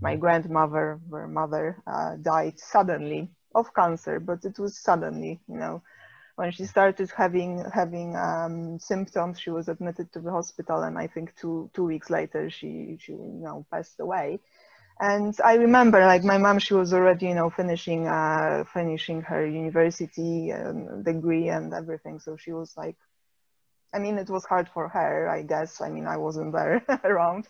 my 0.00 0.16
mm. 0.16 0.20
grandmother, 0.20 1.00
her 1.10 1.28
mother, 1.28 1.82
uh, 1.86 2.16
died 2.16 2.58
suddenly 2.58 3.30
of 3.54 3.72
cancer, 3.74 4.20
but 4.20 4.44
it 4.44 4.58
was 4.58 4.78
suddenly, 4.78 5.40
you 5.48 5.58
know, 5.58 5.82
when 6.36 6.50
she 6.52 6.64
started 6.64 7.10
having 7.16 7.64
having 7.72 8.16
um, 8.16 8.78
symptoms, 8.78 9.40
she 9.40 9.50
was 9.50 9.68
admitted 9.68 10.12
to 10.12 10.20
the 10.20 10.30
hospital, 10.30 10.82
and 10.82 10.98
I 10.98 11.06
think 11.06 11.34
two 11.36 11.70
two 11.74 11.84
weeks 11.84 12.10
later 12.10 12.50
she 12.50 12.96
she 13.00 13.12
you 13.12 13.40
know 13.42 13.66
passed 13.72 14.00
away. 14.00 14.40
And 15.00 15.34
I 15.44 15.54
remember, 15.54 16.00
like 16.00 16.24
my 16.24 16.38
mom, 16.38 16.58
she 16.58 16.74
was 16.74 16.92
already 16.92 17.26
you 17.26 17.34
know 17.34 17.50
finishing 17.50 18.06
uh, 18.08 18.64
finishing 18.72 19.22
her 19.22 19.46
university 19.46 20.52
um, 20.52 21.02
degree 21.02 21.48
and 21.48 21.72
everything, 21.74 22.18
so 22.20 22.36
she 22.36 22.52
was 22.52 22.76
like, 22.76 22.96
I 23.94 23.98
mean, 23.98 24.18
it 24.18 24.30
was 24.30 24.44
hard 24.44 24.68
for 24.68 24.88
her, 24.88 25.28
I 25.28 25.42
guess. 25.42 25.80
I 25.80 25.88
mean, 25.90 26.06
I 26.06 26.16
wasn't 26.16 26.52
there 26.54 26.84
around, 27.04 27.48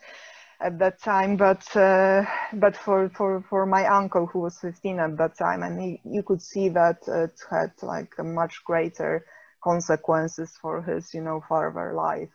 at 0.60 0.78
that 0.78 1.00
time 1.00 1.36
but 1.36 1.64
uh, 1.76 2.24
but 2.54 2.76
for, 2.76 3.08
for 3.10 3.44
for 3.48 3.64
my 3.64 3.86
uncle 3.86 4.26
who 4.26 4.40
was 4.40 4.58
15 4.58 4.98
at 4.98 5.16
that 5.16 5.38
time 5.38 5.62
and 5.62 5.80
he, 5.80 6.00
you 6.04 6.22
could 6.22 6.42
see 6.42 6.68
that 6.68 6.98
it 7.06 7.38
had 7.48 7.72
like 7.82 8.12
a 8.18 8.24
much 8.24 8.64
greater 8.64 9.24
consequences 9.62 10.56
for 10.60 10.82
his 10.82 11.14
you 11.14 11.20
know 11.20 11.42
further 11.48 11.94
life 11.94 12.30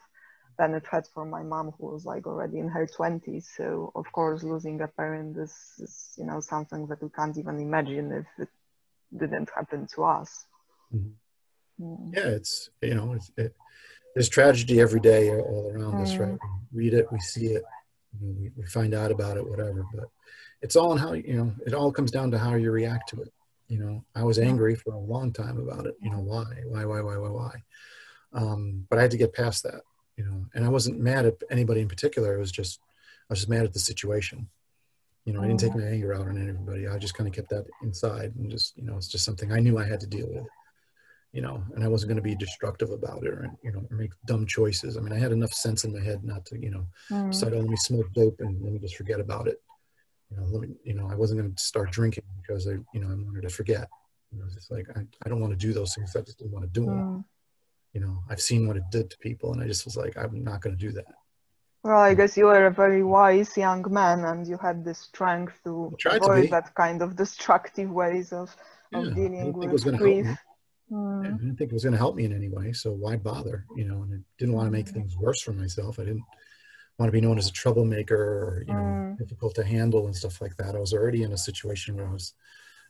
than 0.58 0.74
it 0.74 0.86
had 0.90 1.06
for 1.14 1.26
my 1.26 1.44
mom 1.44 1.74
who 1.78 1.92
was 1.92 2.06
like 2.06 2.26
already 2.26 2.60
in 2.60 2.70
her 2.70 2.88
20s 2.88 3.46
so 3.58 3.92
of 3.96 4.10
course 4.12 4.44
losing 4.44 4.80
a 4.82 4.88
parent 4.88 5.38
is, 5.38 5.54
is 5.80 6.14
you 6.18 6.26
know 6.26 6.40
something 6.40 6.88
that 6.88 7.02
we 7.02 7.10
can't 7.10 7.38
even 7.38 7.60
imagine 7.60 8.12
if 8.12 8.26
it 8.44 8.50
didn't 9.18 9.50
happen 9.54 9.88
to 9.94 10.04
us 10.04 10.46
mm-hmm. 10.94 11.84
mm. 11.84 12.16
yeah 12.16 12.28
it's 12.28 12.70
you 12.82 12.94
know 12.94 13.14
it's, 13.14 13.32
it, 13.36 13.54
there's 14.14 14.30
tragedy 14.30 14.80
every 14.80 15.00
day 15.02 15.32
all 15.32 15.72
around 15.74 15.96
mm. 15.96 16.04
us 16.04 16.16
right 16.16 16.38
we 16.72 16.84
read 16.84 16.94
it 16.94 17.12
we 17.12 17.20
see 17.20 17.48
it 17.48 17.64
we, 18.22 18.52
we 18.56 18.66
find 18.66 18.94
out 18.94 19.12
about 19.12 19.38
it, 19.38 19.48
whatever. 19.48 19.86
But 19.94 20.06
it's 20.62 20.76
all 20.76 20.92
in 20.94 20.98
how 20.98 21.14
you 21.14 21.34
know. 21.34 21.54
It 21.66 21.74
all 21.74 21.92
comes 21.92 22.12
down 22.12 22.32
to 22.32 22.38
how 22.38 22.56
you 22.56 22.72
react 22.72 23.10
to 23.10 23.22
it. 23.22 23.34
You 23.68 23.80
know, 23.80 24.04
I 24.16 24.24
was 24.24 24.40
angry 24.40 24.76
for 24.76 24.94
a 24.94 25.00
long 25.00 25.32
time 25.32 25.58
about 25.58 25.86
it. 25.86 25.96
You 26.02 26.12
know, 26.12 26.20
why, 26.20 26.46
why, 26.68 26.86
why, 26.86 27.02
why, 27.02 27.18
why, 27.18 27.30
why? 27.30 27.54
Um, 28.34 28.86
but 28.90 29.00
I 29.00 29.02
had 29.02 29.12
to 29.12 29.18
get 29.18 29.34
past 29.34 29.64
that. 29.64 29.82
You 30.18 30.26
know, 30.26 30.46
and 30.54 30.64
I 30.64 30.70
wasn't 30.70 31.00
mad 31.00 31.26
at 31.26 31.42
anybody 31.50 31.82
in 31.82 31.88
particular. 31.88 32.36
It 32.36 32.40
was 32.40 32.52
just 32.52 32.80
I 33.30 33.34
was 33.34 33.40
just 33.40 33.50
mad 33.50 33.64
at 33.64 33.74
the 33.74 33.80
situation. 33.80 34.50
You 35.26 35.34
know, 35.34 35.42
I 35.42 35.48
didn't 35.48 35.62
take 35.62 35.76
my 35.76 35.84
anger 35.84 36.14
out 36.14 36.28
on 36.28 36.38
anybody. 36.38 36.88
I 36.88 36.98
just 36.98 37.14
kind 37.16 37.28
of 37.30 37.34
kept 37.34 37.50
that 37.50 37.66
inside 37.82 38.34
and 38.36 38.52
just, 38.52 38.76
you 38.78 38.84
know, 38.84 38.98
it's 38.98 39.08
just 39.08 39.24
something 39.24 39.54
I 39.54 39.60
knew 39.60 39.78
I 39.78 39.86
had 39.86 40.02
to 40.02 40.08
deal 40.08 40.28
with 40.28 40.46
you 41.34 41.42
know, 41.42 41.64
and 41.74 41.84
I 41.84 41.88
wasn't 41.88 42.10
going 42.10 42.18
to 42.18 42.22
be 42.22 42.36
destructive 42.36 42.92
about 42.92 43.24
it 43.24 43.30
or, 43.30 43.52
you 43.64 43.72
know, 43.72 43.84
make 43.90 44.12
dumb 44.28 44.46
choices. 44.46 44.96
I 44.96 45.02
mean, 45.02 45.14
I 45.14 45.18
had 45.18 45.32
enough 45.32 45.52
sense 45.52 45.84
in 45.84 45.92
my 45.92 46.00
head 46.00 46.24
not 46.24 46.46
to, 46.46 46.60
you 46.60 46.70
know, 46.70 46.86
mm. 47.10 47.32
decide, 47.32 47.54
oh, 47.54 47.60
let 47.60 47.70
me 47.70 47.76
smoke 47.76 48.14
dope 48.14 48.40
and 48.40 48.62
let 48.62 48.72
me 48.72 48.78
just 48.78 48.96
forget 48.96 49.20
about 49.20 49.48
it. 49.48 49.60
You 50.30 50.38
know, 50.38 50.44
let 50.46 50.62
me, 50.62 50.76
you 50.84 50.94
know, 50.94 51.10
I 51.12 51.16
wasn't 51.16 51.42
going 51.42 51.54
to 51.54 51.64
start 51.64 51.92
drinking 51.92 52.24
because 52.40 52.68
I, 52.68 52.74
you 52.94 53.00
know, 53.02 53.08
I 53.08 53.16
wanted 53.16 53.42
to 53.42 53.50
forget. 53.50 53.90
You 54.32 54.40
know, 54.40 54.46
it's 54.46 54.70
like, 54.70 54.88
I, 54.96 55.02
I 55.26 55.30
don't 55.30 55.42
want 55.42 55.54
to 55.54 55.58
do 55.58 55.74
those 55.74 55.96
things. 55.96 56.16
I 56.16 56.22
just 56.22 56.38
didn't 56.38 56.54
want 56.54 56.66
to 56.66 56.80
do 56.80 56.86
them. 56.86 57.00
Mm. 57.00 57.26
You 57.94 58.02
know, 58.02 58.24
I've 58.30 58.42
seen 58.42 58.68
what 58.68 58.78
it 58.78 58.84
did 58.92 59.10
to 59.10 59.18
people 59.18 59.54
and 59.54 59.62
I 59.62 59.66
just 59.68 59.86
was 59.86 59.98
like, 59.98 60.16
I'm 60.16 60.44
not 60.44 60.62
going 60.62 60.78
to 60.78 60.80
do 60.80 60.92
that. 60.92 61.06
Well, 61.84 61.98
I 61.98 62.14
guess 62.14 62.38
you 62.38 62.46
were 62.46 62.68
a 62.68 62.72
very 62.72 63.04
wise 63.04 63.58
young 63.58 63.84
man 63.92 64.24
and 64.24 64.48
you 64.48 64.58
had 64.58 64.86
the 64.86 64.94
strength 64.94 65.60
to 65.64 65.96
avoid 66.06 66.52
that 66.52 66.74
kind 66.76 67.02
of 67.02 67.16
destructive 67.16 67.90
ways 67.90 68.32
of, 68.32 68.56
of 68.94 69.06
yeah, 69.06 69.14
dealing 69.14 69.54
with 69.54 69.98
grief. 69.98 70.28
Mm. 70.94 71.26
I 71.26 71.32
didn't 71.32 71.56
think 71.56 71.72
it 71.72 71.74
was 71.74 71.84
going 71.84 71.94
to 71.94 71.98
help 71.98 72.16
me 72.16 72.26
in 72.26 72.36
any 72.36 72.50
way, 72.50 72.72
so 72.72 72.92
why 72.92 73.16
bother? 73.16 73.66
You 73.76 73.86
know, 73.86 74.04
and 74.04 74.14
I 74.14 74.18
didn't 74.38 74.54
want 74.54 74.68
to 74.68 74.72
make 74.72 74.86
mm. 74.86 74.94
things 74.94 75.18
worse 75.18 75.42
for 75.42 75.52
myself. 75.52 76.00
I 76.00 76.04
didn't 76.04 76.24
want 77.00 77.08
to 77.08 77.12
be 77.12 77.22
known 77.22 77.40
as 77.40 77.48
a 77.48 77.52
troublemaker 77.52 78.16
or 78.16 78.64
you 78.68 78.74
know 78.74 78.80
mm. 78.80 79.18
difficult 79.18 79.56
to 79.56 79.66
handle 79.66 80.06
and 80.06 80.16
stuff 80.16 80.40
like 80.42 80.56
that. 80.58 80.76
I 80.76 80.80
was 80.80 80.94
already 80.94 81.24
in 81.24 81.32
a 81.32 81.38
situation 81.38 81.96
where 81.96 82.08
I 82.08 82.14
was, 82.14 82.34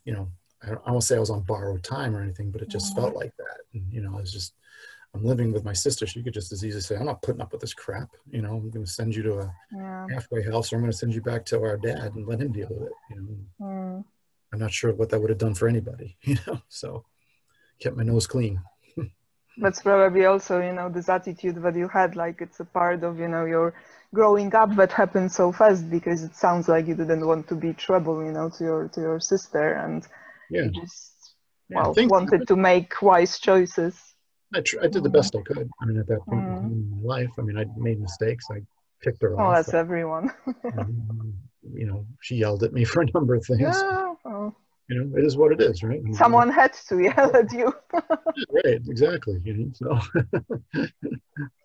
you 0.04 0.14
know, 0.14 0.28
I, 0.62 0.74
I 0.86 0.92
won't 0.92 1.04
say 1.04 1.16
I 1.16 1.22
was 1.22 1.30
on 1.30 1.42
borrowed 1.42 1.84
time 1.84 2.16
or 2.16 2.22
anything, 2.22 2.52
but 2.52 2.62
it 2.62 2.70
just 2.70 2.94
mm. 2.94 3.00
felt 3.00 3.16
like 3.16 3.36
that. 3.38 3.60
And 3.74 3.92
you 3.92 4.02
know, 4.02 4.14
I 4.18 4.20
was 4.20 4.34
just 4.34 4.54
I'm 5.16 5.24
living 5.24 5.54
with 5.54 5.64
my 5.64 5.74
sister. 5.74 6.08
She 6.08 6.24
could 6.24 6.34
just 6.34 6.52
as 6.52 6.66
easily 6.66 6.82
say, 6.82 6.96
I'm 6.96 7.06
not 7.06 7.22
putting 7.22 7.42
up 7.42 7.52
with 7.52 7.62
this 7.62 7.74
crap. 7.74 8.10
You 8.30 8.42
know, 8.42 8.50
I'm 8.50 8.70
going 8.72 8.86
to 8.86 8.92
send 8.92 9.16
you 9.16 9.24
to 9.24 9.40
a 9.40 9.56
yeah. 9.72 10.08
halfway 10.12 10.44
house 10.44 10.74
or 10.74 10.78
I'm 10.78 10.82
going 10.82 10.92
to 10.92 10.98
send 10.98 11.14
you 11.14 11.22
back 11.22 11.46
to 11.46 11.62
our 11.62 11.78
dad 11.78 12.16
and 12.16 12.28
let 12.28 12.42
him 12.42 12.52
deal 12.52 12.68
with 12.70 12.88
it. 12.88 12.94
You 13.12 13.16
know, 13.16 13.66
mm. 13.66 14.04
I'm 14.52 14.60
not 14.60 14.72
sure 14.72 14.94
what 14.94 15.10
that 15.10 15.20
would 15.20 15.30
have 15.30 15.40
done 15.40 15.54
for 15.54 15.68
anybody, 15.68 16.18
you 16.24 16.38
know, 16.48 16.62
so 16.68 17.06
kept 17.84 17.98
my 17.98 18.04
nose 18.04 18.26
clean. 18.26 18.62
That's 19.58 19.82
probably 19.82 20.26
also, 20.26 20.62
you 20.62 20.74
know, 20.74 20.90
this 20.90 21.10
attitude 21.10 21.62
that 21.62 21.76
you 21.76 21.88
had, 21.88 22.16
like 22.16 22.42
it's 22.42 22.60
a 22.60 22.66
part 22.66 23.04
of, 23.04 23.20
you 23.20 23.28
know, 23.28 23.46
your 23.46 23.74
growing 24.14 24.54
up 24.56 24.76
that 24.76 24.92
happened 24.92 25.32
so 25.32 25.52
fast 25.52 25.90
because 25.90 26.24
it 26.24 26.36
sounds 26.36 26.70
like 26.70 26.88
you 26.88 26.96
didn't 26.96 27.26
want 27.26 27.48
to 27.50 27.56
be 27.56 27.74
trouble, 27.74 28.24
you 28.24 28.32
know, 28.32 28.50
to 28.58 28.64
your 28.64 28.88
to 28.90 29.02
your 29.02 29.20
sister, 29.20 29.74
and 29.74 30.08
yeah. 30.50 30.64
you 30.64 30.70
just 30.70 31.36
yeah, 31.70 31.82
well 31.82 31.94
wanted 32.16 32.48
to 32.48 32.56
make 32.56 33.02
wise 33.02 33.40
choices. 33.40 33.96
I, 34.56 34.62
tr- 34.62 34.82
I 34.84 34.88
did 34.88 35.04
the 35.04 35.10
best 35.10 35.36
I 35.36 35.42
could. 35.42 35.70
I 35.82 35.86
mean, 35.86 35.98
at 36.00 36.08
that 36.08 36.22
point 36.30 36.46
mm. 36.46 36.72
in 36.72 37.02
my 37.02 37.16
life, 37.16 37.32
I 37.40 37.42
mean, 37.42 37.58
I 37.58 37.66
made 37.76 38.00
mistakes. 38.00 38.46
I 38.52 38.60
picked 39.02 39.22
her 39.24 39.34
oh, 39.34 39.40
off. 39.40 39.50
Oh, 39.50 39.54
that's 39.56 39.74
everyone. 39.74 40.32
um, 40.78 41.34
you 41.74 41.88
know, 41.88 42.06
she 42.22 42.36
yelled 42.36 42.64
at 42.64 42.72
me 42.72 42.84
for 42.92 43.02
a 43.02 43.08
number 43.14 43.34
of 43.36 43.44
things. 43.46 43.62
Yeah. 43.62 44.14
Oh 44.26 44.56
you 44.90 45.02
know, 45.02 45.18
it 45.18 45.24
is 45.24 45.38
what 45.38 45.52
it 45.52 45.62
is, 45.62 45.82
right? 45.84 46.02
Someone 46.14 46.50
had 46.50 46.74
to 46.90 47.00
yell 47.04 47.36
at 47.36 47.52
you. 47.54 47.74
right, 47.94 48.82
exactly. 48.88 49.40
You 49.44 49.54
know, 49.54 49.72
so 49.74 50.00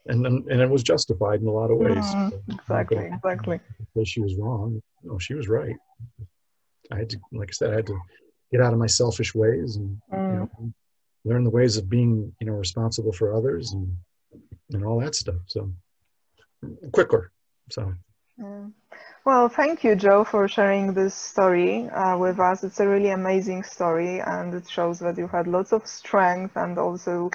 and 0.07 0.25
then 0.25 0.45
and 0.51 0.61
it 0.61 0.71
was 0.71 0.83
justified 0.83 1.41
in 1.41 1.49
a 1.49 1.53
lot 1.53 1.71
of 1.71 1.79
ways. 1.79 1.97
Mm, 1.97 2.41
exactly, 2.49 3.11
exactly. 3.13 3.61
Because 3.79 4.09
she 4.09 4.21
was 4.21 4.37
wrong. 4.37 4.81
No, 5.03 5.19
she 5.19 5.35
was 5.35 5.49
right. 5.49 5.77
I 6.93 6.99
had 6.99 7.11
to, 7.11 7.19
like 7.33 7.51
I 7.51 7.53
said, 7.53 7.73
I 7.73 7.77
had 7.77 7.87
to 7.87 7.99
get 8.53 8.63
out 8.63 8.73
of 8.73 8.79
my 8.79 8.87
selfish 8.87 9.35
ways 9.35 9.77
and 9.77 10.01
mm. 10.13 10.33
you 10.33 10.39
know, 10.39 10.73
learn 11.25 11.45
the 11.45 11.51
ways 11.51 11.77
of 11.77 11.91
being, 11.91 12.33
you 12.41 12.47
know, 12.47 12.55
responsible 12.55 13.13
for 13.13 13.35
others 13.35 13.73
and 13.73 13.95
and 14.73 14.85
all 14.85 15.01
that 15.01 15.15
stuff. 15.15 15.37
So 15.47 15.73
quicker. 16.93 17.33
So. 17.71 17.95
Well, 19.25 19.49
thank 19.49 19.85
you, 19.85 19.95
Joe, 19.95 20.25
for 20.25 20.49
sharing 20.49 20.95
this 20.95 21.15
story 21.15 21.89
uh, 21.91 22.17
with 22.19 22.41
us. 22.41 22.65
It's 22.65 22.81
a 22.81 22.89
really 22.89 23.11
amazing 23.11 23.63
story, 23.63 24.21
and 24.21 24.55
it 24.55 24.69
shows 24.69 24.99
that 25.01 25.19
you 25.19 25.27
had 25.29 25.47
lots 25.47 25.73
of 25.73 25.87
strength, 25.87 26.57
and 26.57 26.79
also 26.79 27.31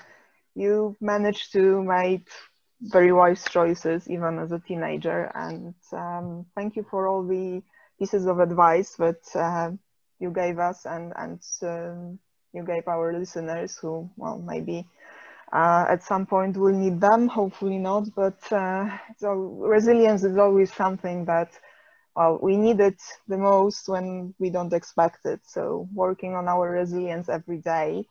you 0.56 0.96
managed 1.02 1.52
to 1.54 1.84
make 1.84 2.28
very 2.82 3.12
wise 3.14 3.44
choices 3.46 4.10
even 4.10 4.40
as 4.40 4.52
a 4.52 4.60
teenager. 4.60 5.32
And 5.36 5.74
um, 5.94 6.46
thank 6.56 6.76
you 6.76 6.84
for 6.90 7.08
all 7.08 7.24
the 7.24 7.62
pieces 8.00 8.26
of 8.26 8.40
advice 8.40 8.96
that 8.98 9.22
uh, 9.36 9.72
you 10.20 10.32
gave 10.32 10.60
us 10.60 10.86
and 10.86 11.14
and 11.18 11.40
um, 11.64 12.20
you 12.54 12.64
gave 12.64 12.88
our 12.88 13.14
listeners 13.18 13.78
who, 13.78 14.10
well, 14.18 14.40
maybe 14.40 14.88
uh, 15.52 15.86
at 15.90 16.04
some 16.04 16.26
point 16.26 16.58
we'll 16.58 16.74
need 16.76 17.00
them. 17.00 17.28
Hopefully 17.28 17.78
not, 17.78 18.04
but 18.16 18.40
uh, 18.52 18.90
so 19.18 19.32
resilience 19.34 20.24
is 20.24 20.38
always 20.38 20.74
something 20.74 21.26
that 21.26 21.50
well, 22.16 22.40
we 22.42 22.58
need 22.58 22.80
it 22.80 23.02
the 23.28 23.38
most 23.38 23.88
when 23.88 24.34
we 24.40 24.50
don't 24.50 24.74
expect 24.74 25.26
it. 25.26 25.42
So 25.46 25.88
working 25.94 26.36
on 26.36 26.48
our 26.48 26.70
resilience 26.70 27.30
every 27.30 27.58
day 27.60 28.06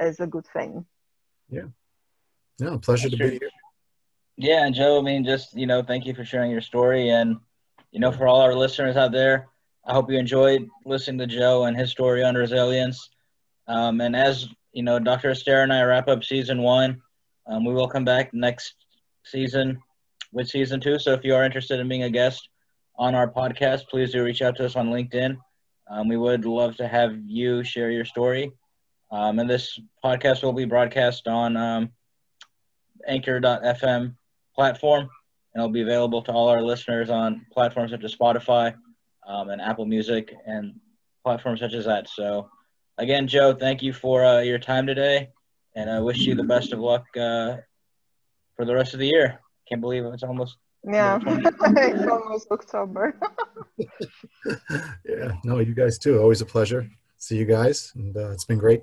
is 0.00 0.20
a 0.20 0.26
good 0.26 0.46
thing. 0.46 0.86
Yeah. 1.48 1.68
No, 2.60 2.78
pleasure 2.78 3.08
That's 3.08 3.10
to 3.10 3.16
true. 3.16 3.30
be 3.30 3.38
here. 3.40 3.50
Yeah, 4.36 4.66
and 4.66 4.74
Joe, 4.74 4.98
I 4.98 5.02
mean, 5.02 5.24
just 5.24 5.54
you 5.54 5.66
know, 5.66 5.82
thank 5.82 6.06
you 6.06 6.14
for 6.14 6.24
sharing 6.24 6.50
your 6.50 6.60
story, 6.60 7.10
and 7.10 7.36
you 7.92 8.00
know, 8.00 8.12
for 8.12 8.26
all 8.26 8.40
our 8.40 8.54
listeners 8.54 8.96
out 8.96 9.12
there, 9.12 9.48
I 9.86 9.92
hope 9.92 10.10
you 10.10 10.18
enjoyed 10.18 10.68
listening 10.84 11.18
to 11.18 11.26
Joe 11.26 11.64
and 11.64 11.76
his 11.76 11.90
story 11.90 12.22
on 12.22 12.34
resilience. 12.34 13.08
Um, 13.68 14.00
and 14.00 14.14
as 14.14 14.48
you 14.72 14.82
know, 14.82 14.98
Dr. 14.98 15.30
Esther 15.30 15.62
and 15.62 15.72
I 15.72 15.82
wrap 15.82 16.08
up 16.08 16.24
season 16.24 16.62
one, 16.62 17.00
um, 17.46 17.64
we 17.64 17.72
will 17.72 17.88
come 17.88 18.04
back 18.04 18.32
next 18.34 18.74
season 19.24 19.78
with 20.32 20.48
season 20.48 20.80
two. 20.80 20.98
So 20.98 21.12
if 21.12 21.24
you 21.24 21.34
are 21.34 21.44
interested 21.44 21.80
in 21.80 21.88
being 21.88 22.02
a 22.02 22.10
guest 22.10 22.48
on 22.98 23.14
our 23.14 23.28
podcast, 23.28 23.88
please 23.88 24.12
do 24.12 24.22
reach 24.24 24.42
out 24.42 24.56
to 24.56 24.64
us 24.64 24.76
on 24.76 24.90
LinkedIn. 24.90 25.36
Um, 25.88 26.08
we 26.08 26.16
would 26.16 26.44
love 26.44 26.76
to 26.76 26.88
have 26.88 27.16
you 27.24 27.62
share 27.62 27.90
your 27.90 28.04
story. 28.04 28.52
Um, 29.10 29.38
and 29.38 29.48
this 29.48 29.78
podcast 30.04 30.42
will 30.42 30.52
be 30.52 30.64
broadcast 30.64 31.28
on 31.28 31.56
um, 31.56 31.90
anchor.fm 33.06 34.14
platform, 34.54 35.00
and 35.00 35.62
it'll 35.62 35.68
be 35.68 35.82
available 35.82 36.22
to 36.22 36.32
all 36.32 36.48
our 36.48 36.62
listeners 36.62 37.10
on 37.10 37.46
platforms 37.52 37.92
such 37.92 38.02
as 38.02 38.14
Spotify 38.14 38.74
um, 39.26 39.50
and 39.50 39.60
Apple 39.60 39.86
Music 39.86 40.34
and 40.46 40.74
platforms 41.22 41.60
such 41.60 41.74
as 41.74 41.84
that. 41.84 42.08
So, 42.08 42.50
again, 42.98 43.28
Joe, 43.28 43.54
thank 43.54 43.82
you 43.82 43.92
for 43.92 44.24
uh, 44.24 44.40
your 44.40 44.58
time 44.58 44.86
today, 44.86 45.28
and 45.76 45.88
I 45.88 46.00
wish 46.00 46.18
you 46.26 46.34
the 46.34 46.44
best 46.44 46.72
of 46.72 46.80
luck 46.80 47.04
uh, 47.16 47.58
for 48.56 48.64
the 48.64 48.74
rest 48.74 48.94
of 48.94 49.00
the 49.00 49.08
year. 49.08 49.40
Can't 49.68 49.80
believe 49.80 50.04
it's 50.06 50.22
almost 50.24 50.56
yeah, 50.86 51.18
it's 51.26 52.10
almost 52.10 52.50
October. 52.50 53.18
yeah, 53.78 55.32
no, 55.44 55.58
you 55.58 55.74
guys 55.74 55.98
too. 55.98 56.20
Always 56.20 56.40
a 56.40 56.46
pleasure. 56.46 56.88
See 57.18 57.36
you 57.36 57.44
guys, 57.44 57.92
and 57.96 58.16
uh, 58.16 58.30
it's 58.30 58.44
been 58.44 58.58
great 58.58 58.82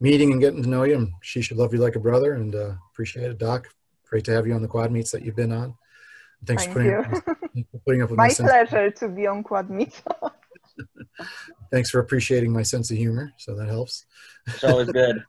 meeting 0.00 0.32
and 0.32 0.40
getting 0.40 0.62
to 0.62 0.68
know 0.68 0.84
you. 0.84 0.96
And 0.96 1.12
she 1.20 1.42
should 1.42 1.56
love 1.56 1.72
you 1.72 1.80
like 1.80 1.96
a 1.96 2.00
brother, 2.00 2.34
and 2.34 2.54
uh, 2.54 2.74
appreciate 2.92 3.30
it, 3.30 3.38
Doc. 3.38 3.68
Great 4.08 4.24
to 4.26 4.32
have 4.32 4.46
you 4.46 4.54
on 4.54 4.62
the 4.62 4.68
quad 4.68 4.92
meets 4.92 5.10
that 5.10 5.22
you've 5.22 5.36
been 5.36 5.52
on. 5.52 5.74
Thanks 6.44 6.64
Thank 6.64 6.74
for, 6.76 6.82
putting, 6.82 7.16
up, 7.16 7.24
for 7.70 7.78
putting 7.86 8.02
up 8.02 8.10
with 8.10 8.18
my, 8.18 8.28
my 8.28 8.34
pleasure 8.34 8.90
to 8.90 9.08
be 9.08 9.26
on 9.26 9.42
quad 9.42 9.70
meets. 9.70 10.02
Thanks 11.70 11.90
for 11.90 12.00
appreciating 12.00 12.52
my 12.52 12.62
sense 12.62 12.90
of 12.90 12.96
humor. 12.96 13.32
So 13.38 13.54
that 13.54 13.68
helps. 13.68 14.04
It's 14.46 14.64
always 14.64 14.90
good. 14.90 15.24